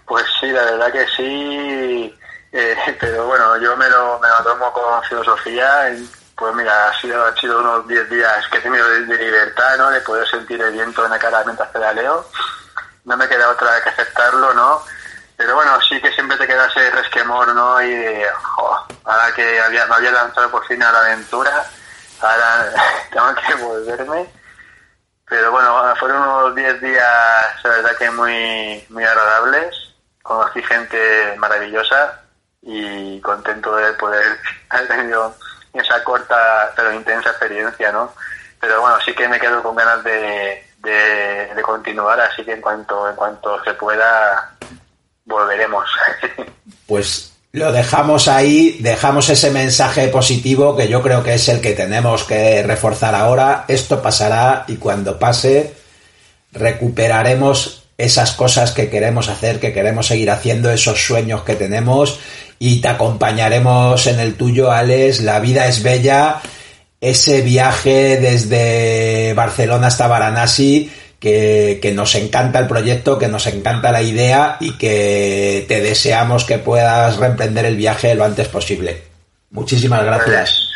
[0.05, 2.15] Pues sí, la verdad que sí,
[2.51, 5.89] eh, pero bueno, yo me lo, me lo tomo con filosofía.
[6.41, 9.91] Pues mira, ha sido, ha sido unos 10 días que he tenido de, libertad, ¿no?
[9.91, 12.25] De poder sentir el viento en la cara mientras pedaleo.
[13.05, 14.81] No me queda otra que aceptarlo, ¿no?
[15.37, 17.79] Pero bueno, sí que siempre te queda ese resquemor, ¿no?
[17.83, 18.25] Y de,
[18.57, 21.63] ahora que había, me había lanzado por fin a la aventura,
[22.21, 22.73] ahora
[23.11, 24.27] tengo que volverme.
[25.29, 29.75] Pero bueno, fueron unos 10 días, la verdad que muy, muy agradables.
[30.23, 32.19] Conocí gente maravillosa
[32.63, 34.39] y contento de poder
[34.71, 35.35] haber tenido
[35.73, 38.13] esa corta pero intensa experiencia, ¿no?
[38.59, 43.09] Pero bueno, sí que me quedo con ganas de, de, continuar, así que en cuanto,
[43.09, 44.51] en cuanto se pueda,
[45.25, 45.89] volveremos.
[46.87, 51.71] Pues lo dejamos ahí, dejamos ese mensaje positivo que yo creo que es el que
[51.71, 53.63] tenemos que reforzar ahora.
[53.69, 55.73] Esto pasará y cuando pase
[56.51, 62.19] recuperaremos esas cosas que queremos hacer, que queremos seguir haciendo, esos sueños que tenemos
[62.59, 65.21] y te acompañaremos en el tuyo, Alex.
[65.21, 66.41] La vida es bella.
[66.99, 73.91] Ese viaje desde Barcelona hasta Varanasi, que, que nos encanta el proyecto, que nos encanta
[73.91, 79.05] la idea y que te deseamos que puedas reemprender el viaje lo antes posible.
[79.49, 80.69] Muchísimas gracias.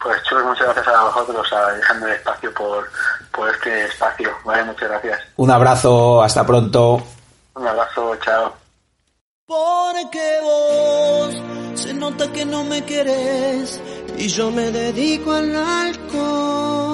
[0.00, 2.88] Pues Chus, muchas gracias a vosotros, a dejando el espacio por,
[3.34, 4.30] por este espacio.
[4.44, 5.20] Vale, muchas gracias.
[5.36, 7.02] Un abrazo, hasta pronto.
[7.54, 8.52] Un abrazo, chao.
[9.46, 11.34] Porque vos
[11.78, 13.80] se nota que no me querés
[14.16, 16.93] y yo me dedico al alcohol.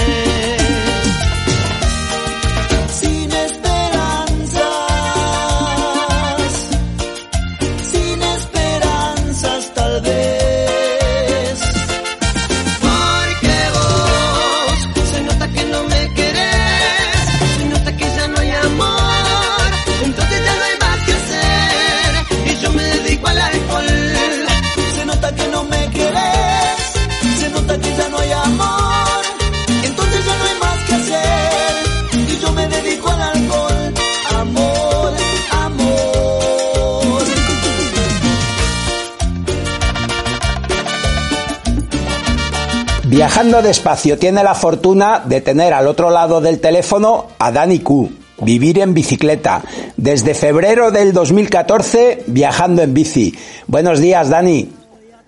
[43.31, 48.11] Viajando despacio tiene la fortuna de tener al otro lado del teléfono a Dani Q.
[48.39, 49.61] Vivir en bicicleta.
[49.95, 53.33] Desde febrero del 2014 viajando en bici.
[53.67, 54.69] Buenos días, Dani.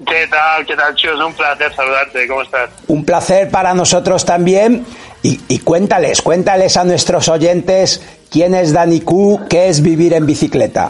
[0.05, 0.65] ¿Qué tal?
[0.65, 1.17] ¿Qué tal, Chus?
[1.25, 2.27] Un placer saludarte.
[2.27, 2.69] ¿Cómo estás?
[2.89, 4.85] Un placer para nosotros también.
[5.21, 10.25] Y, y cuéntales, cuéntales a nuestros oyentes quién es Dani Q, qué es vivir en
[10.25, 10.89] bicicleta.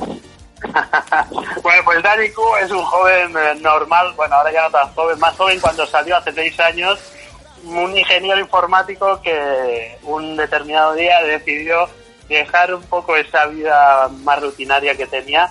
[1.63, 5.19] Bueno, pues Dani Q es un joven eh, normal, bueno, ahora ya no tan joven,
[5.19, 6.99] más joven cuando salió hace seis años,
[7.63, 11.87] un ingeniero informático que un determinado día decidió
[12.27, 15.49] dejar un poco esa vida más rutinaria que tenía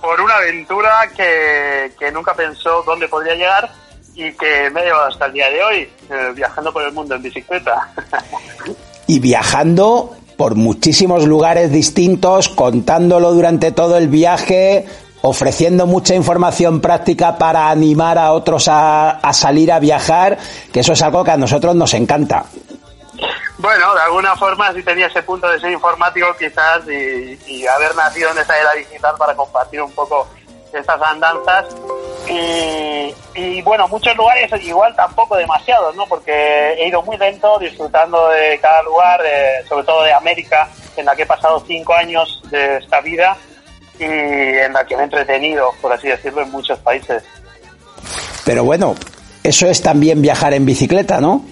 [0.00, 3.70] por una aventura que, que nunca pensó dónde podría llegar
[4.14, 7.22] y que me ha hasta el día de hoy, eh, viajando por el mundo en
[7.22, 7.92] bicicleta.
[9.08, 14.86] Y viajando por muchísimos lugares distintos, contándolo durante todo el viaje,
[15.22, 20.38] ofreciendo mucha información práctica para animar a otros a, a salir a viajar,
[20.72, 22.44] que eso es algo que a nosotros nos encanta.
[23.58, 27.96] Bueno, de alguna forma sí tenía ese punto de ser informático quizás y, y haber
[27.96, 30.28] nacido en esa era digital para compartir un poco
[30.76, 31.66] estas andanzas.
[32.28, 36.06] Y, y, bueno, muchos lugares igual tampoco demasiados, ¿no?
[36.06, 41.06] Porque he ido muy lento, disfrutando de cada lugar, eh, sobre todo de América, en
[41.06, 43.36] la que he pasado cinco años de esta vida
[43.98, 47.22] y en la que me he entretenido, por así decirlo, en muchos países.
[48.44, 48.94] Pero bueno,
[49.42, 51.44] eso es también viajar en bicicleta, ¿no?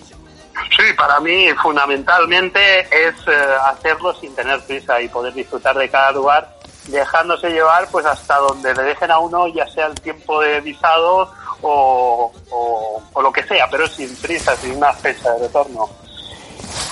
[0.76, 3.32] Sí, para mí fundamentalmente es eh,
[3.66, 6.48] hacerlo sin tener prisa y poder disfrutar de cada lugar
[6.88, 11.30] dejándose llevar pues hasta donde le dejen a uno ya sea el tiempo de visado
[11.62, 15.88] o, o, o lo que sea, pero sin prisa, sin una fecha de retorno.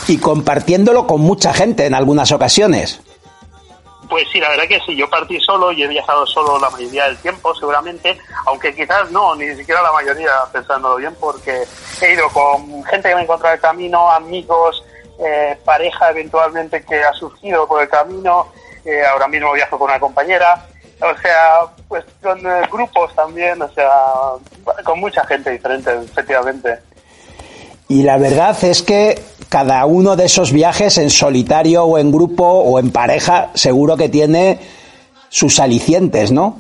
[0.08, 3.00] Y compartiéndolo con mucha gente en algunas ocasiones.
[4.08, 7.06] Pues sí, la verdad que sí, yo partí solo y he viajado solo la mayoría
[7.06, 11.62] del tiempo, seguramente, aunque quizás no, ni siquiera la mayoría, pensándolo bien, porque
[12.00, 14.84] he ido con gente que me he encontrado en el camino, amigos,
[15.18, 18.48] eh, pareja eventualmente que ha surgido por el camino,
[18.84, 20.66] eh, ahora mismo viajo con una compañera,
[21.00, 23.90] o sea, pues con eh, grupos también, o sea,
[24.84, 26.78] con mucha gente diferente, efectivamente.
[27.88, 32.44] Y la verdad es que cada uno de esos viajes en solitario o en grupo
[32.44, 34.58] o en pareja seguro que tiene
[35.28, 36.56] sus alicientes, ¿no?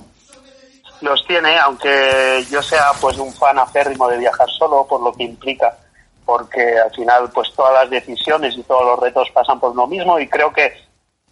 [1.00, 5.24] Los tiene, aunque yo sea pues un fan aférrimo de viajar solo, por lo que
[5.24, 5.76] implica,
[6.24, 10.18] porque al final pues todas las decisiones y todos los retos pasan por uno mismo
[10.18, 10.72] y creo que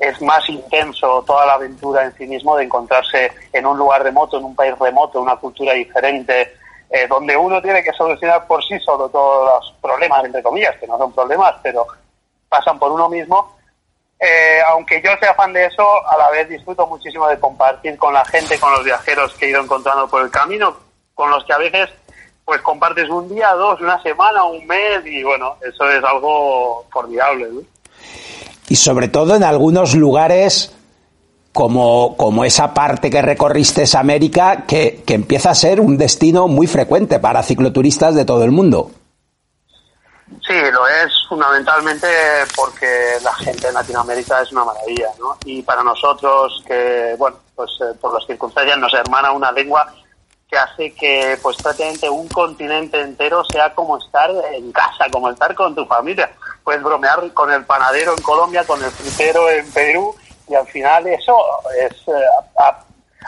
[0.01, 4.38] es más intenso toda la aventura en sí mismo de encontrarse en un lugar remoto,
[4.38, 6.55] en un país remoto, una cultura diferente,
[6.88, 10.86] eh, donde uno tiene que solucionar por sí solo todos los problemas, entre comillas, que
[10.86, 11.86] no son problemas, pero
[12.48, 13.55] pasan por uno mismo.
[14.18, 18.14] Eh, aunque yo sea fan de eso, a la vez disfruto muchísimo de compartir con
[18.14, 20.76] la gente, con los viajeros que he ido encontrando por el camino,
[21.14, 21.90] con los que a veces
[22.46, 27.48] pues compartes un día, dos, una semana, un mes y bueno, eso es algo formidable.
[27.51, 27.61] ¿no?
[28.70, 30.72] Y sobre todo en algunos lugares
[31.52, 36.46] como, como esa parte que recorriste es América, que, que empieza a ser un destino
[36.48, 38.92] muy frecuente para cicloturistas de todo el mundo.
[40.46, 42.06] Sí, lo es fundamentalmente
[42.54, 45.36] porque la gente en Latinoamérica es una maravilla, ¿no?
[45.44, 49.92] Y para nosotros, que, bueno, pues eh, por las circunstancias nos hermana una lengua
[50.51, 55.55] que hace que, pues prácticamente un continente entero sea como estar en casa, como estar
[55.55, 56.30] con tu familia.
[56.64, 60.14] Puedes bromear con el panadero en Colombia, con el frutero en Perú,
[60.48, 61.36] y al final eso
[61.80, 62.24] es, eh,
[62.59, 62.84] a,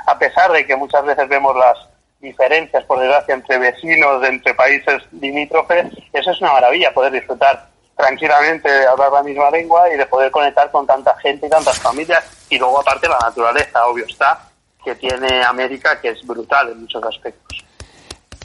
[0.07, 1.79] a pesar de que muchas veces vemos las
[2.20, 8.68] diferencias, por desgracia, entre vecinos, entre países limítrofes, eso es una maravilla, poder disfrutar tranquilamente
[8.68, 12.25] de hablar la misma lengua y de poder conectar con tanta gente y tantas familias.
[12.49, 14.41] Y luego, aparte, la naturaleza, obvio está,
[14.85, 17.64] que tiene América, que es brutal en muchos aspectos.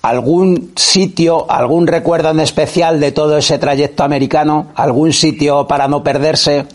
[0.02, 4.72] ¿Algún sitio, algún recuerdo en especial de todo ese trayecto americano?
[4.76, 6.66] ¿Algún sitio para no perderse?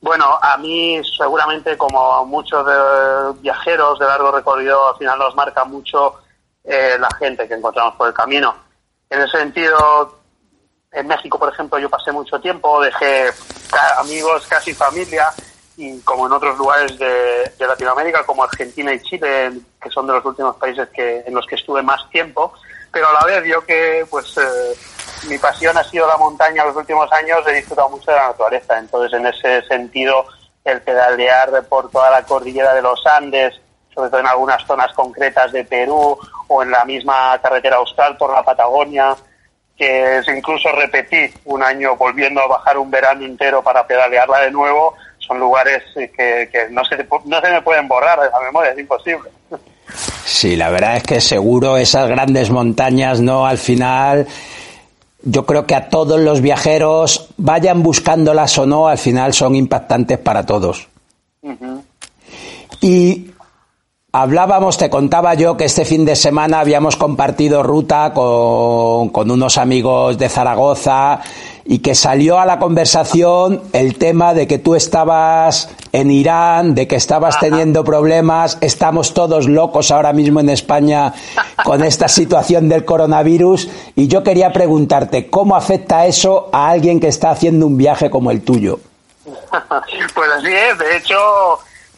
[0.00, 5.34] Bueno, a mí seguramente como a muchos de viajeros de largo recorrido, al final nos
[5.34, 6.14] marca mucho
[6.62, 8.54] eh, la gente que encontramos por el camino.
[9.10, 10.18] En ese sentido,
[10.92, 13.30] en México, por ejemplo, yo pasé mucho tiempo, dejé
[13.98, 15.28] amigos, casi familia,
[16.04, 20.56] como en otros lugares de, Latinoamérica, como Argentina y Chile, que son de los últimos
[20.56, 22.52] países que, en los que estuve más tiempo,
[22.92, 24.74] pero a la vez yo que pues eh,
[25.28, 28.78] mi pasión ha sido la montaña los últimos años, he disfrutado mucho de la naturaleza.
[28.78, 30.24] Entonces, en ese sentido,
[30.64, 33.60] el pedalear por toda la cordillera de los Andes,
[33.94, 38.32] sobre todo en algunas zonas concretas de Perú o en la misma carretera austral por
[38.32, 39.16] la Patagonia,
[39.76, 44.50] que es incluso repetí un año volviendo a bajar un verano entero para pedalearla de
[44.50, 44.94] nuevo,
[45.28, 46.08] son lugares que,
[46.50, 49.30] que no, se, no se me pueden borrar de la memoria, es imposible.
[50.24, 53.46] Sí, la verdad es que seguro esas grandes montañas, ¿no?
[53.46, 54.26] Al final,
[55.22, 60.18] yo creo que a todos los viajeros, vayan buscándolas o no, al final son impactantes
[60.18, 60.88] para todos.
[61.42, 61.84] Ujú.
[62.80, 63.32] Y
[64.10, 69.58] Hablábamos, te contaba yo que este fin de semana habíamos compartido ruta con, con, unos
[69.58, 71.20] amigos de Zaragoza
[71.70, 76.88] y que salió a la conversación el tema de que tú estabas en Irán, de
[76.88, 81.12] que estabas teniendo problemas, estamos todos locos ahora mismo en España
[81.64, 87.08] con esta situación del coronavirus y yo quería preguntarte, ¿cómo afecta eso a alguien que
[87.08, 88.80] está haciendo un viaje como el tuyo?
[90.14, 91.16] Pues así es, de hecho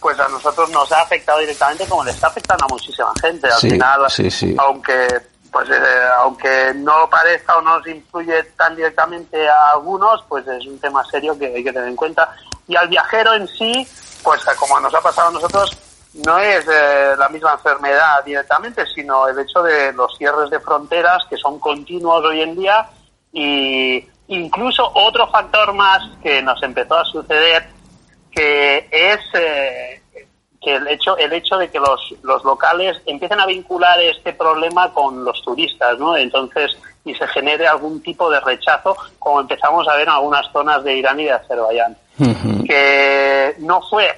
[0.00, 3.46] pues a nosotros nos ha afectado directamente como le está afectando a muchísima gente.
[3.46, 4.56] Al Sí, final, sí, sí.
[4.58, 5.06] aunque
[5.50, 5.78] pues eh,
[6.18, 11.04] aunque no parezca o no nos influye tan directamente a algunos, pues es un tema
[11.04, 12.34] serio que hay que tener en cuenta.
[12.68, 13.86] Y al viajero en sí,
[14.22, 15.76] pues como nos ha pasado a nosotros,
[16.14, 21.24] no es eh, la misma enfermedad directamente, sino el hecho de los cierres de fronteras
[21.28, 22.88] que son continuos hoy en día
[23.32, 27.68] y incluso otro factor más que nos empezó a suceder
[28.30, 29.99] que es eh,
[30.60, 34.92] que el hecho el hecho de que los, los locales empiecen a vincular este problema
[34.92, 36.16] con los turistas, ¿no?
[36.16, 40.84] Entonces y se genere algún tipo de rechazo, como empezamos a ver en algunas zonas
[40.84, 41.96] de Irán y de Azerbaiyán,
[42.66, 44.14] que no fue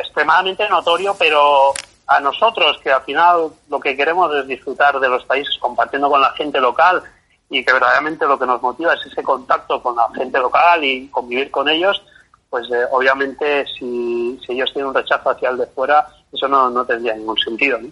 [0.00, 1.72] extremadamente notorio, pero
[2.06, 6.20] a nosotros que al final lo que queremos es disfrutar de los países compartiendo con
[6.20, 7.02] la gente local
[7.48, 11.08] y que verdaderamente lo que nos motiva es ese contacto con la gente local y
[11.08, 12.02] convivir con ellos,
[12.50, 16.70] pues eh, obviamente si, si, ellos tienen un rechazo hacia el de fuera, eso no,
[16.70, 17.78] no tendría ningún sentido.
[17.78, 17.88] ¿no?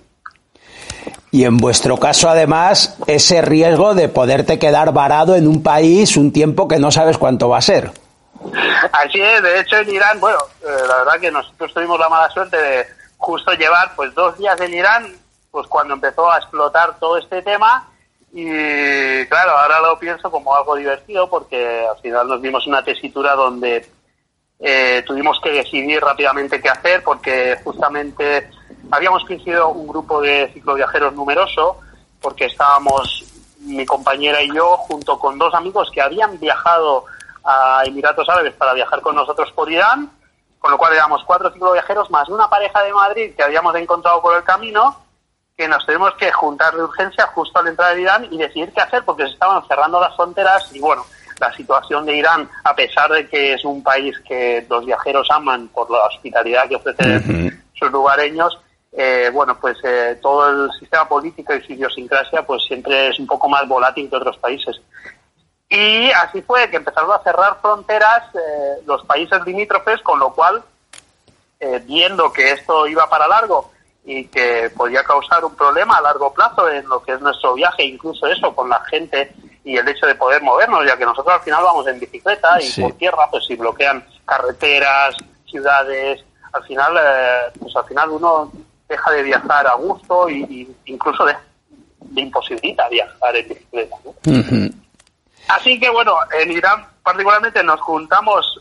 [1.30, 6.32] Y en vuestro caso, además, ese riesgo de poderte quedar varado en un país un
[6.32, 7.90] tiempo que no sabes cuánto va a ser.
[8.92, 12.30] Así es, de hecho en Irán, bueno, eh, la verdad que nosotros tuvimos la mala
[12.30, 12.86] suerte de
[13.16, 15.12] justo llevar pues dos días en Irán,
[15.50, 17.88] pues cuando empezó a explotar todo este tema
[18.32, 23.34] y claro, ahora lo pienso como algo divertido porque al final nos dimos una tesitura
[23.34, 23.88] donde
[24.66, 28.48] eh, tuvimos que decidir rápidamente qué hacer porque justamente
[28.90, 31.80] habíamos crecido un grupo de cicloviajeros numeroso
[32.18, 33.26] porque estábamos
[33.58, 37.04] mi compañera y yo junto con dos amigos que habían viajado
[37.44, 40.10] a Emiratos Árabes para viajar con nosotros por Irán,
[40.58, 44.34] con lo cual éramos cuatro cicloviajeros más una pareja de Madrid que habíamos encontrado por
[44.34, 44.96] el camino
[45.58, 48.80] que nos tenemos que juntar de urgencia justo al entrar en Irán y decidir qué
[48.80, 51.04] hacer porque se estaban cerrando las fronteras y bueno,
[51.40, 55.68] la situación de Irán, a pesar de que es un país que los viajeros aman
[55.68, 57.62] por la hospitalidad que ofrecen uh -huh.
[57.74, 58.58] sus lugareños,
[58.92, 63.26] eh, bueno, pues eh, todo el sistema político y su idiosincrasia pues siempre es un
[63.26, 64.80] poco más volátil que otros países.
[65.68, 70.62] Y así fue que empezaron a cerrar fronteras eh, los países limítrofes, con lo cual,
[71.58, 73.72] eh, viendo que esto iba para largo
[74.04, 77.84] y que podía causar un problema a largo plazo en lo que es nuestro viaje,
[77.84, 79.32] incluso eso con la gente
[79.64, 82.66] y el hecho de poder movernos, ya que nosotros al final vamos en bicicleta y
[82.66, 82.82] sí.
[82.82, 88.52] por tierra, pues si bloquean carreteras, ciudades, al final, eh, pues al final uno
[88.88, 91.34] deja de viajar a gusto y, y incluso de,
[92.00, 93.96] de, imposibilita viajar en bicicleta.
[94.04, 94.10] ¿no?
[94.10, 94.74] Uh -huh.
[95.48, 98.60] Así que bueno, en Irán particularmente nos juntamos,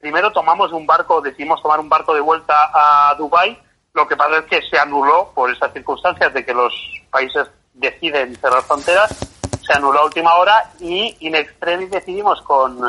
[0.00, 3.58] primero tomamos un barco, decidimos tomar un barco de vuelta a Dubái,
[3.92, 6.72] lo que pasa es que se anuló por estas circunstancias de que los
[7.10, 12.80] países deciden cerrar fronteras, se anuló a última hora y in extremis decidimos con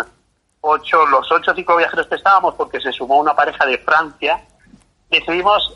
[0.62, 4.42] ocho, los ocho cicloviajeros que estábamos, porque se sumó una pareja de Francia,
[5.10, 5.74] decidimos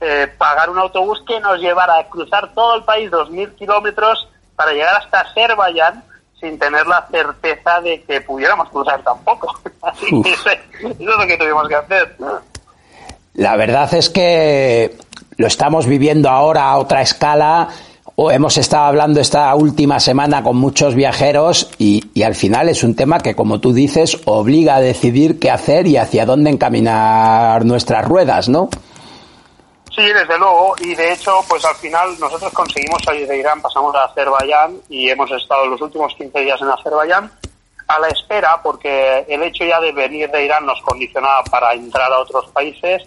[0.00, 4.28] eh, pagar un autobús que nos llevara a cruzar todo el país, dos mil kilómetros,
[4.56, 6.02] para llegar hasta Azerbaiyán,
[6.40, 9.54] sin tener la certeza de que pudiéramos cruzar tampoco.
[9.82, 12.16] Así que eso es lo que tuvimos que hacer.
[13.34, 14.96] La verdad es que
[15.36, 17.68] lo estamos viviendo ahora a otra escala.
[18.16, 22.94] O hemos estado hablando esta última semana con muchos viajeros y, al final es un
[22.94, 28.06] tema que, como tú dices, obliga a decidir qué hacer y hacia dónde encaminar nuestras
[28.06, 28.68] ruedas, ¿no?
[29.90, 30.76] Sí, desde luego.
[30.78, 35.08] Y de hecho, pues al final nosotros conseguimos salir de Irán, pasamos a Azerbaiyán y
[35.08, 37.32] hemos estado los últimos 15 días en Azerbaiyán
[37.88, 42.12] a la espera porque el hecho ya de venir de Irán nos condicionaba para entrar
[42.12, 43.02] a otros países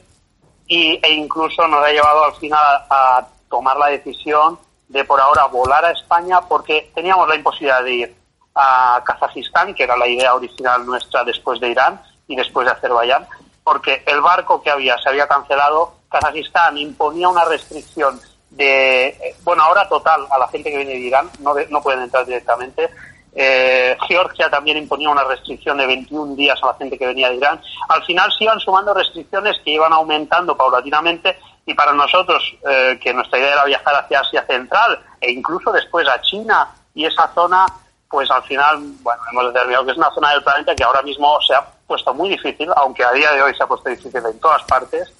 [0.67, 5.45] y, e incluso nos ha llevado al final a tomar la decisión de por ahora
[5.45, 8.15] volar a España porque teníamos la imposibilidad de ir
[8.55, 13.27] a Kazajistán, que era la idea original nuestra después de Irán y después de Azerbaiyán,
[13.63, 18.19] porque el barco que había se había cancelado, Kazajistán imponía una restricción
[18.49, 22.25] de, bueno, ahora total a la gente que viene de Irán, no, no pueden entrar
[22.25, 22.89] directamente.
[23.33, 27.35] Eh, Georgia también imponía una restricción de 21 días a la gente que venía de
[27.35, 27.61] Irán.
[27.89, 33.13] Al final se iban sumando restricciones que iban aumentando paulatinamente y para nosotros, eh, que
[33.13, 37.65] nuestra idea era viajar hacia Asia Central e incluso después a China y esa zona,
[38.09, 41.39] pues al final, bueno, hemos determinado que es una zona del planeta que ahora mismo
[41.41, 44.39] se ha puesto muy difícil, aunque a día de hoy se ha puesto difícil en
[44.39, 45.13] todas partes,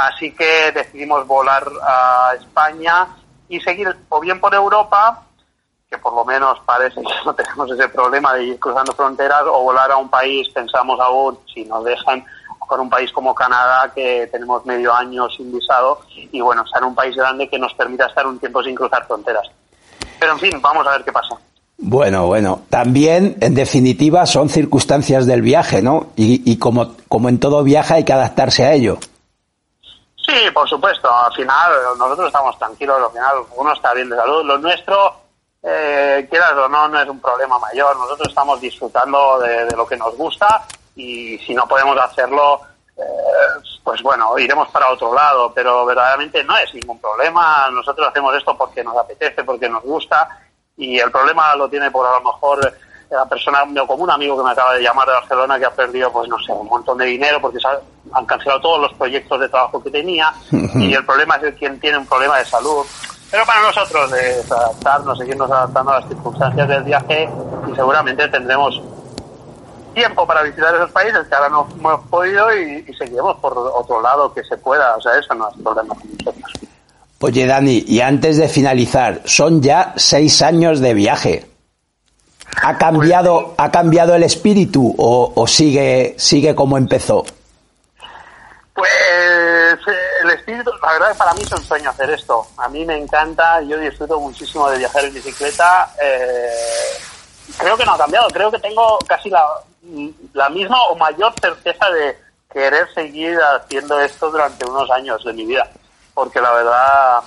[0.00, 3.08] Así que decidimos volar a España
[3.48, 5.24] y seguir o bien por Europa,
[5.90, 9.64] que por lo menos parece que no tenemos ese problema de ir cruzando fronteras, o
[9.64, 12.24] volar a un país, pensamos aún, si nos dejan,
[12.60, 16.88] con un país como Canadá, que tenemos medio año sin visado, y bueno, estar en
[16.88, 19.50] un país grande que nos permita estar un tiempo sin cruzar fronteras.
[20.20, 21.34] Pero en fin, vamos a ver qué pasa.
[21.78, 26.10] Bueno, bueno, también, en definitiva, son circunstancias del viaje, ¿no?
[26.14, 28.98] Y, y como, como en todo viaje hay que adaptarse a ello.
[30.14, 31.12] Sí, por supuesto.
[31.12, 32.98] Al final, nosotros estamos tranquilos.
[33.02, 34.44] Al final, uno está bien de salud.
[34.44, 35.19] Lo nuestro,
[35.62, 37.96] eh, quieras o no, no es un problema mayor.
[37.96, 42.60] Nosotros estamos disfrutando de, de lo que nos gusta y si no podemos hacerlo,
[42.96, 43.02] eh,
[43.82, 45.52] pues bueno, iremos para otro lado.
[45.54, 47.68] Pero verdaderamente no es ningún problema.
[47.70, 50.28] Nosotros hacemos esto porque nos apetece, porque nos gusta
[50.76, 52.74] y el problema lo tiene por a lo mejor
[53.10, 56.12] la persona como un amigo que me acaba de llamar de Barcelona que ha perdido
[56.12, 57.58] pues no sé un montón de dinero porque
[58.12, 61.80] han cancelado todos los proyectos de trabajo que tenía y el problema es el quien
[61.80, 62.86] tiene un problema de salud
[63.30, 67.28] pero para nosotros es adaptarnos seguirnos adaptando a las circunstancias del viaje
[67.70, 68.80] y seguramente tendremos
[69.94, 74.00] tiempo para visitar esos países que ahora no hemos podido y, y seguiremos por otro
[74.00, 76.70] lado que se pueda o sea eso no es problema para nosotros
[77.22, 81.46] Oye, Dani, y antes de finalizar, son ya seis años de viaje.
[82.62, 87.26] ¿Ha cambiado, ¿ha cambiado el espíritu o, o sigue, sigue como empezó?
[88.72, 92.46] Pues eh, el espíritu, la verdad para mí es un sueño hacer esto.
[92.56, 95.92] A mí me encanta, yo disfruto muchísimo de viajar en bicicleta.
[96.00, 96.50] eh,
[97.58, 99.44] creo que no ha cambiado, creo que tengo casi la,
[100.34, 102.16] la misma o mayor certeza de
[102.52, 105.68] querer seguir haciendo esto durante unos años de mi vida.
[106.14, 107.20] Porque la verdad,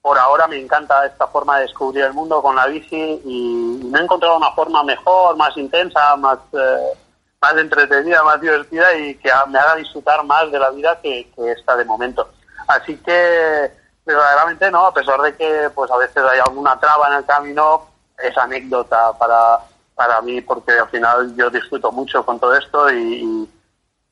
[0.00, 3.98] por ahora me encanta esta forma de descubrir el mundo con la bici y no
[3.98, 6.92] he encontrado una forma mejor, más intensa, más, eh,
[7.40, 11.74] más entretenida, más divertida y que me haga disfrutar más de la vida que, que
[11.76, 12.28] de momento.
[12.68, 13.70] Así que
[14.04, 17.82] verdaderamente no, a pesar de que pues a veces hay alguna traba en el camino,
[18.22, 19.58] es anécdota para,
[19.94, 23.48] para mí porque al final yo disfruto mucho con todo esto y,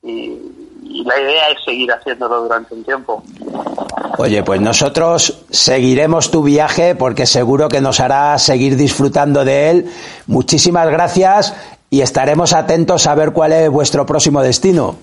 [0.03, 0.53] y-
[0.89, 3.21] y la idea es seguir haciéndolo durante un tiempo.
[4.17, 9.91] Oye, pues nosotros seguiremos tu viaje porque seguro que nos hará seguir disfrutando de él.
[10.27, 11.53] Muchísimas gracias
[11.89, 14.95] y estaremos atentos a ver cuál es vuestro próximo destino.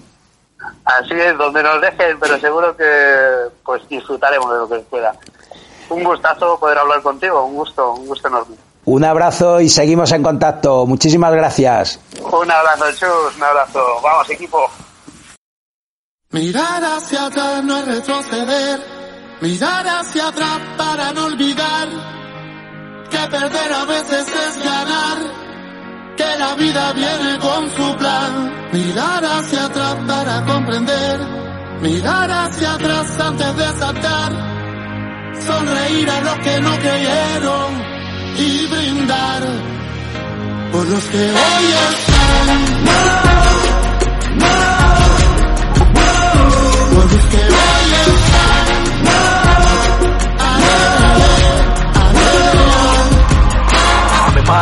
[0.84, 2.84] Así es, donde nos dejen, pero seguro que
[3.64, 5.14] pues disfrutaremos de lo que pueda.
[5.90, 8.56] Un gustazo poder hablar contigo, un gusto, un gusto enorme.
[8.86, 10.86] Un abrazo y seguimos en contacto.
[10.86, 12.00] Muchísimas gracias.
[12.20, 13.82] Un abrazo, Chus, un abrazo.
[14.02, 14.70] Vamos, equipo.
[16.30, 18.80] Mirar hacia atrás no es retroceder,
[19.40, 21.88] mirar hacia atrás para no olvidar
[23.08, 25.18] que perder a veces es ganar,
[26.24, 28.70] que la vida viene con su plan.
[28.72, 31.20] Mirar hacia atrás para comprender,
[31.80, 34.32] mirar hacia atrás antes de saltar,
[35.46, 37.70] sonreír a los que no creyeron
[38.38, 39.42] y brindar
[40.72, 42.74] por los que hoy están.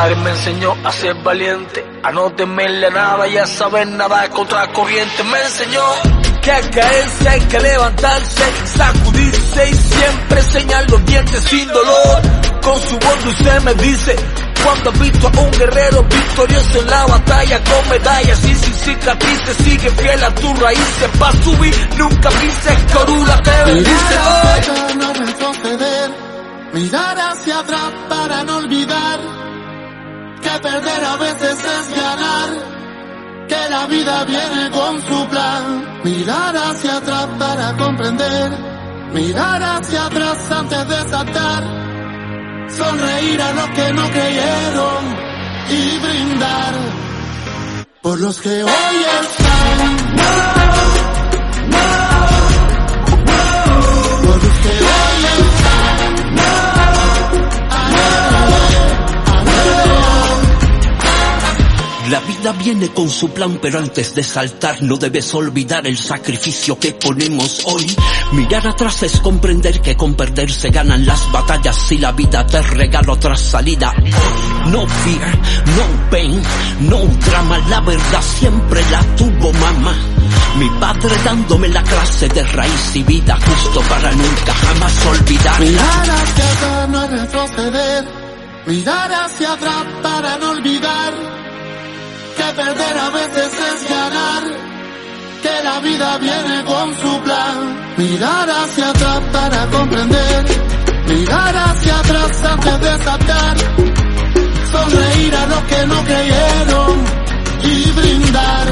[0.02, 4.66] Me enseñó a ser valiente, a no temerle a nada y a saber nada contra
[4.72, 5.22] corriente.
[5.22, 5.80] Me enseñó
[6.42, 12.20] que al caerse hay que levantarse, sacudirse y siempre señalar los dientes sin dolor.
[12.62, 14.16] Con su voz dulce me dice,
[14.64, 19.56] cuando has visto a un guerrero victorioso en la batalla con medallas y sin cicatrices,
[19.58, 24.96] sigue fiel a tus raíces, pa' subir, nunca pises corula, te bendice hoy.
[24.98, 26.10] no retroceder,
[26.72, 29.51] mirar hacia atrás para no olvidar
[30.42, 32.50] que perder a veces es ganar,
[33.48, 36.00] que la vida viene con su plan.
[36.04, 38.50] Mirar hacia atrás para comprender,
[39.14, 41.62] mirar hacia atrás antes de saltar,
[42.68, 45.02] sonreír a los que no creyeron
[45.70, 46.74] y brindar
[48.02, 50.61] por los que hoy están.
[62.12, 66.78] La vida viene con su plan, pero antes de saltar no debes olvidar el sacrificio
[66.78, 67.86] que ponemos hoy.
[68.32, 72.60] Mirar atrás es comprender que con perder se ganan las batallas y la vida te
[72.60, 73.94] regala otra salida.
[74.66, 75.38] No fear,
[75.74, 76.42] no pain,
[76.80, 76.98] no
[77.30, 79.94] drama, la verdad siempre la tuvo mamá.
[80.58, 85.60] Mi padre dándome la clase de raíz y vida justo para nunca jamás olvidar.
[85.62, 88.04] Mirar hacia atrás no es retroceder,
[88.66, 91.41] mirar hacia atrás para no olvidar
[92.42, 94.42] que perder a veces es ganar,
[95.42, 97.56] que la vida viene con su plan.
[97.96, 100.44] Mirar hacia atrás para comprender,
[101.08, 103.56] mirar hacia atrás antes de saltar,
[104.72, 107.04] sonreír a los que no creyeron
[107.64, 108.66] y brindar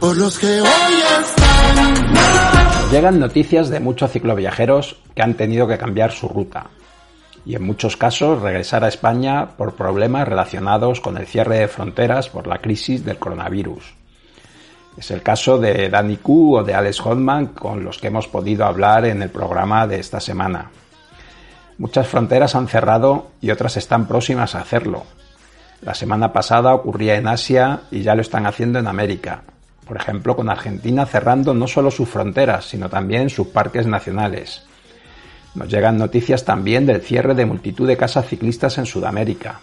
[0.00, 2.90] por los que hoy están.
[2.92, 6.66] Llegan noticias de muchos cicloviajeros que han tenido que cambiar su ruta
[7.46, 12.28] y en muchos casos regresar a España por problemas relacionados con el cierre de fronteras
[12.28, 13.94] por la crisis del coronavirus.
[14.98, 18.64] Es el caso de Danny Q o de Alex Hodman con los que hemos podido
[18.64, 20.70] hablar en el programa de esta semana.
[21.78, 25.04] Muchas fronteras han cerrado y otras están próximas a hacerlo.
[25.82, 29.42] La semana pasada ocurría en Asia y ya lo están haciendo en América.
[29.86, 34.65] Por ejemplo, con Argentina cerrando no solo sus fronteras, sino también sus parques nacionales.
[35.56, 39.60] Nos llegan noticias también del cierre de multitud de casas ciclistas en Sudamérica.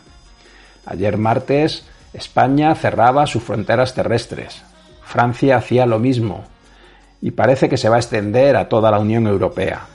[0.88, 4.64] Ayer martes, España cerraba sus fronteras terrestres.
[5.04, 6.46] Francia hacía lo mismo
[7.22, 9.86] y parece que se va a extender a toda la Unión Europea.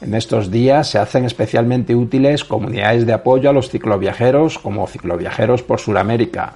[0.00, 5.62] En estos días se hacen especialmente útiles comunidades de apoyo a los cicloviajeros como Cicloviajeros
[5.62, 6.54] por Sudamérica,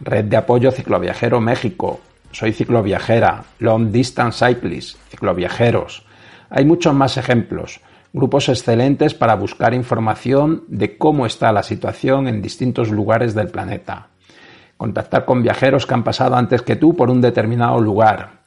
[0.00, 1.98] Red de Apoyo Cicloviajero México,
[2.30, 6.07] Soy Cicloviajera, Long Distance Cyclist, Cicloviajeros.
[6.50, 7.80] Hay muchos más ejemplos,
[8.12, 14.08] grupos excelentes para buscar información de cómo está la situación en distintos lugares del planeta.
[14.76, 18.44] Contactar con viajeros que han pasado antes que tú por un determinado lugar,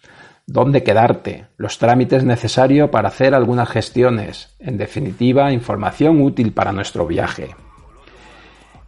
[0.47, 7.05] dónde quedarte, los trámites necesarios para hacer algunas gestiones, en definitiva, información útil para nuestro
[7.05, 7.55] viaje.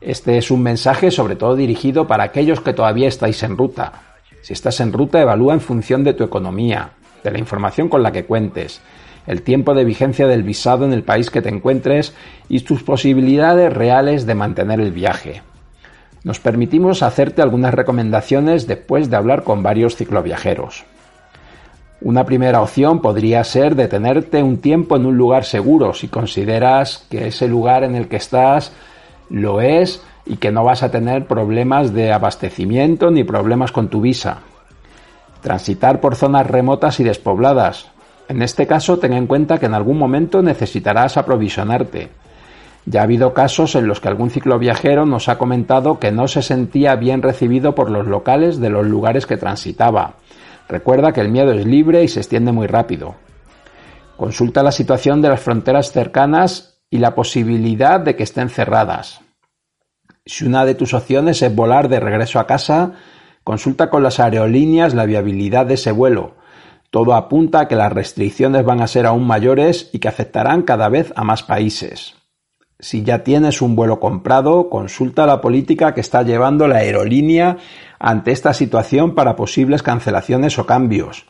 [0.01, 3.93] Este es un mensaje sobre todo dirigido para aquellos que todavía estáis en ruta.
[4.41, 6.91] Si estás en ruta, evalúa en función de tu economía,
[7.23, 8.81] de la información con la que cuentes,
[9.27, 12.13] el tiempo de vigencia del visado en el país que te encuentres
[12.49, 15.41] y tus posibilidades reales de mantener el viaje.
[16.23, 20.85] Nos permitimos hacerte algunas recomendaciones después de hablar con varios cicloviajeros.
[22.01, 27.27] Una primera opción podría ser detenerte un tiempo en un lugar seguro si consideras que
[27.27, 28.73] ese lugar en el que estás
[29.29, 34.01] lo es y que no vas a tener problemas de abastecimiento ni problemas con tu
[34.01, 34.39] visa.
[35.41, 37.92] Transitar por zonas remotas y despobladas.
[38.33, 42.09] En este caso, ten en cuenta que en algún momento necesitarás aprovisionarte
[42.85, 46.41] ya ha habido casos en los que algún cicloviajero nos ha comentado que no se
[46.41, 50.15] sentía bien recibido por los locales de los lugares que transitaba.
[50.67, 53.15] Recuerda que el miedo es libre y se extiende muy rápido.
[54.17, 59.21] Consulta la situación de las fronteras cercanas y la posibilidad de que estén cerradas.
[60.25, 62.93] Si una de tus opciones es volar de regreso a casa,
[63.43, 66.35] consulta con las aerolíneas la viabilidad de ese vuelo.
[66.93, 70.89] Todo apunta a que las restricciones van a ser aún mayores y que afectarán cada
[70.89, 72.13] vez a más países.
[72.77, 77.57] Si ya tienes un vuelo comprado, consulta la política que está llevando la aerolínea
[77.97, 81.25] ante esta situación para posibles cancelaciones o cambios.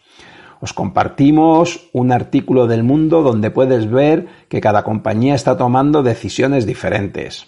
[0.59, 6.66] Os compartimos un artículo del mundo donde puedes ver que cada compañía está tomando decisiones
[6.66, 7.47] diferentes.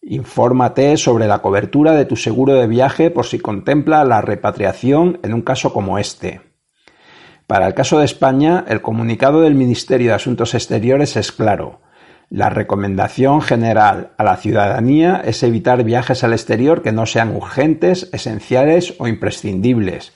[0.00, 5.34] Infórmate sobre la cobertura de tu seguro de viaje por si contempla la repatriación en
[5.34, 6.51] un caso como este.
[7.46, 11.80] Para el caso de España, el comunicado del Ministerio de Asuntos Exteriores es claro
[12.32, 18.08] la recomendación general a la ciudadanía es evitar viajes al exterior que no sean urgentes,
[18.14, 20.14] esenciales o imprescindibles.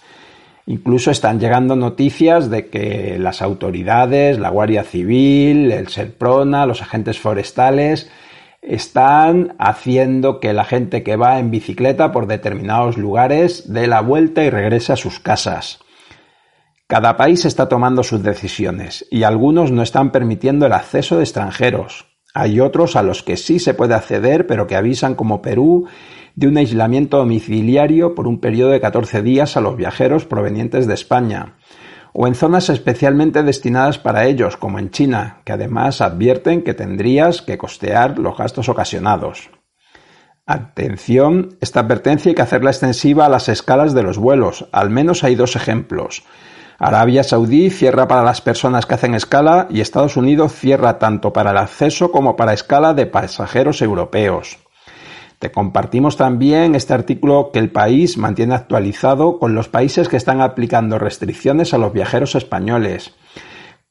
[0.65, 7.19] Incluso están llegando noticias de que las autoridades, la Guardia Civil, el SERPRONA, los agentes
[7.19, 8.11] forestales,
[8.63, 14.43] están haciendo que la gente que va en bicicleta por determinados lugares dé la vuelta
[14.43, 15.81] y regrese a sus casas.
[16.89, 22.07] Cada país está tomando sus decisiones y algunos no están permitiendo el acceso de extranjeros.
[22.33, 25.89] Hay otros a los que sí se puede acceder, pero que avisan como Perú
[26.37, 30.95] de un aislamiento domiciliario por un periodo de 14 días a los viajeros provenientes de
[30.95, 31.57] España,
[32.13, 37.43] o en zonas especialmente destinadas para ellos, como en China, que además advierten que tendrías
[37.43, 39.51] que costear los gastos ocasionados.
[40.47, 44.69] Atención, esta advertencia hay que hacerla extensiva a las escalas de los vuelos.
[44.71, 46.23] Al menos hay dos ejemplos.
[46.79, 51.53] Arabia Saudí cierra para las personas que hacen escala y Estados Unidos cierra tanto para
[51.53, 54.59] el acceso como para escala de pasajeros europeos.
[55.39, 60.41] Te compartimos también este artículo que el país mantiene actualizado con los países que están
[60.41, 63.15] aplicando restricciones a los viajeros españoles.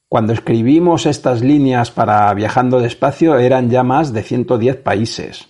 [0.08, 5.48] Cuando escribimos estas líneas para Viajando despacio eran ya más de 110 países.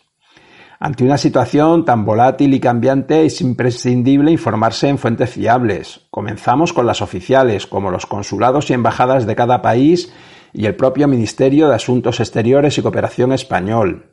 [0.79, 6.03] Ante una situación tan volátil y cambiante es imprescindible informarse en fuentes fiables.
[6.11, 10.13] Comenzamos con las oficiales, como los consulados y embajadas de cada país
[10.53, 14.11] y el propio Ministerio de Asuntos Exteriores y Cooperación español.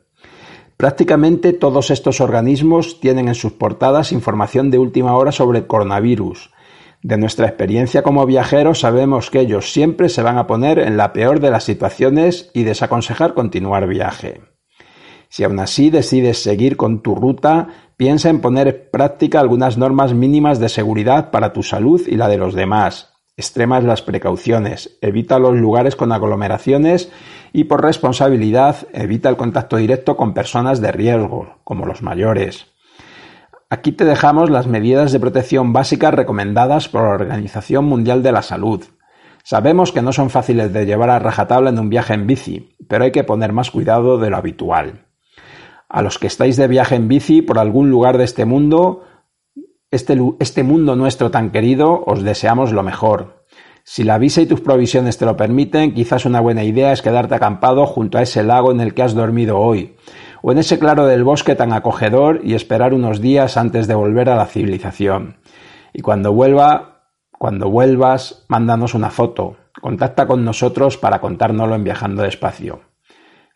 [0.78, 6.50] Prácticamente todos estos organismos tienen en sus portadas información de última hora sobre el coronavirus.
[7.02, 11.12] De nuestra experiencia como viajeros sabemos que ellos siempre se van a poner en la
[11.12, 14.53] peor de las situaciones y desaconsejar continuar viaje.
[15.34, 17.66] Si aún así decides seguir con tu ruta,
[17.96, 22.28] piensa en poner en práctica algunas normas mínimas de seguridad para tu salud y la
[22.28, 23.14] de los demás.
[23.36, 27.10] Extremas las precauciones, evita los lugares con aglomeraciones
[27.52, 32.68] y por responsabilidad evita el contacto directo con personas de riesgo, como los mayores.
[33.70, 38.42] Aquí te dejamos las medidas de protección básicas recomendadas por la Organización Mundial de la
[38.42, 38.84] Salud.
[39.42, 43.02] Sabemos que no son fáciles de llevar a rajatabla en un viaje en bici, pero
[43.02, 45.03] hay que poner más cuidado de lo habitual.
[45.94, 49.04] A los que estáis de viaje en bici por algún lugar de este mundo,
[49.92, 53.46] este, este mundo nuestro tan querido, os deseamos lo mejor.
[53.84, 57.36] Si la visa y tus provisiones te lo permiten, quizás una buena idea es quedarte
[57.36, 59.94] acampado junto a ese lago en el que has dormido hoy,
[60.42, 64.28] o en ese claro del bosque tan acogedor y esperar unos días antes de volver
[64.30, 65.36] a la civilización.
[65.92, 67.04] Y cuando vuelva,
[67.38, 69.58] cuando vuelvas, mándanos una foto.
[69.80, 72.80] Contacta con nosotros para contárnoslo en Viajando Despacio.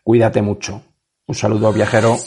[0.05, 0.83] Cuídate mucho.
[1.29, 2.17] Un saludo viajero.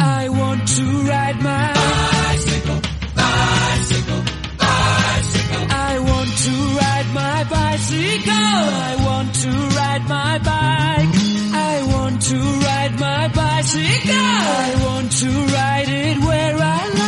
[0.00, 1.72] I want to ride my
[2.34, 2.80] bicycle.
[5.70, 8.34] I want to ride my bicycle.
[8.34, 11.14] I want to ride my bike.
[11.54, 14.14] I want to ride my bicycle.
[14.16, 17.07] I want to ride it where I like.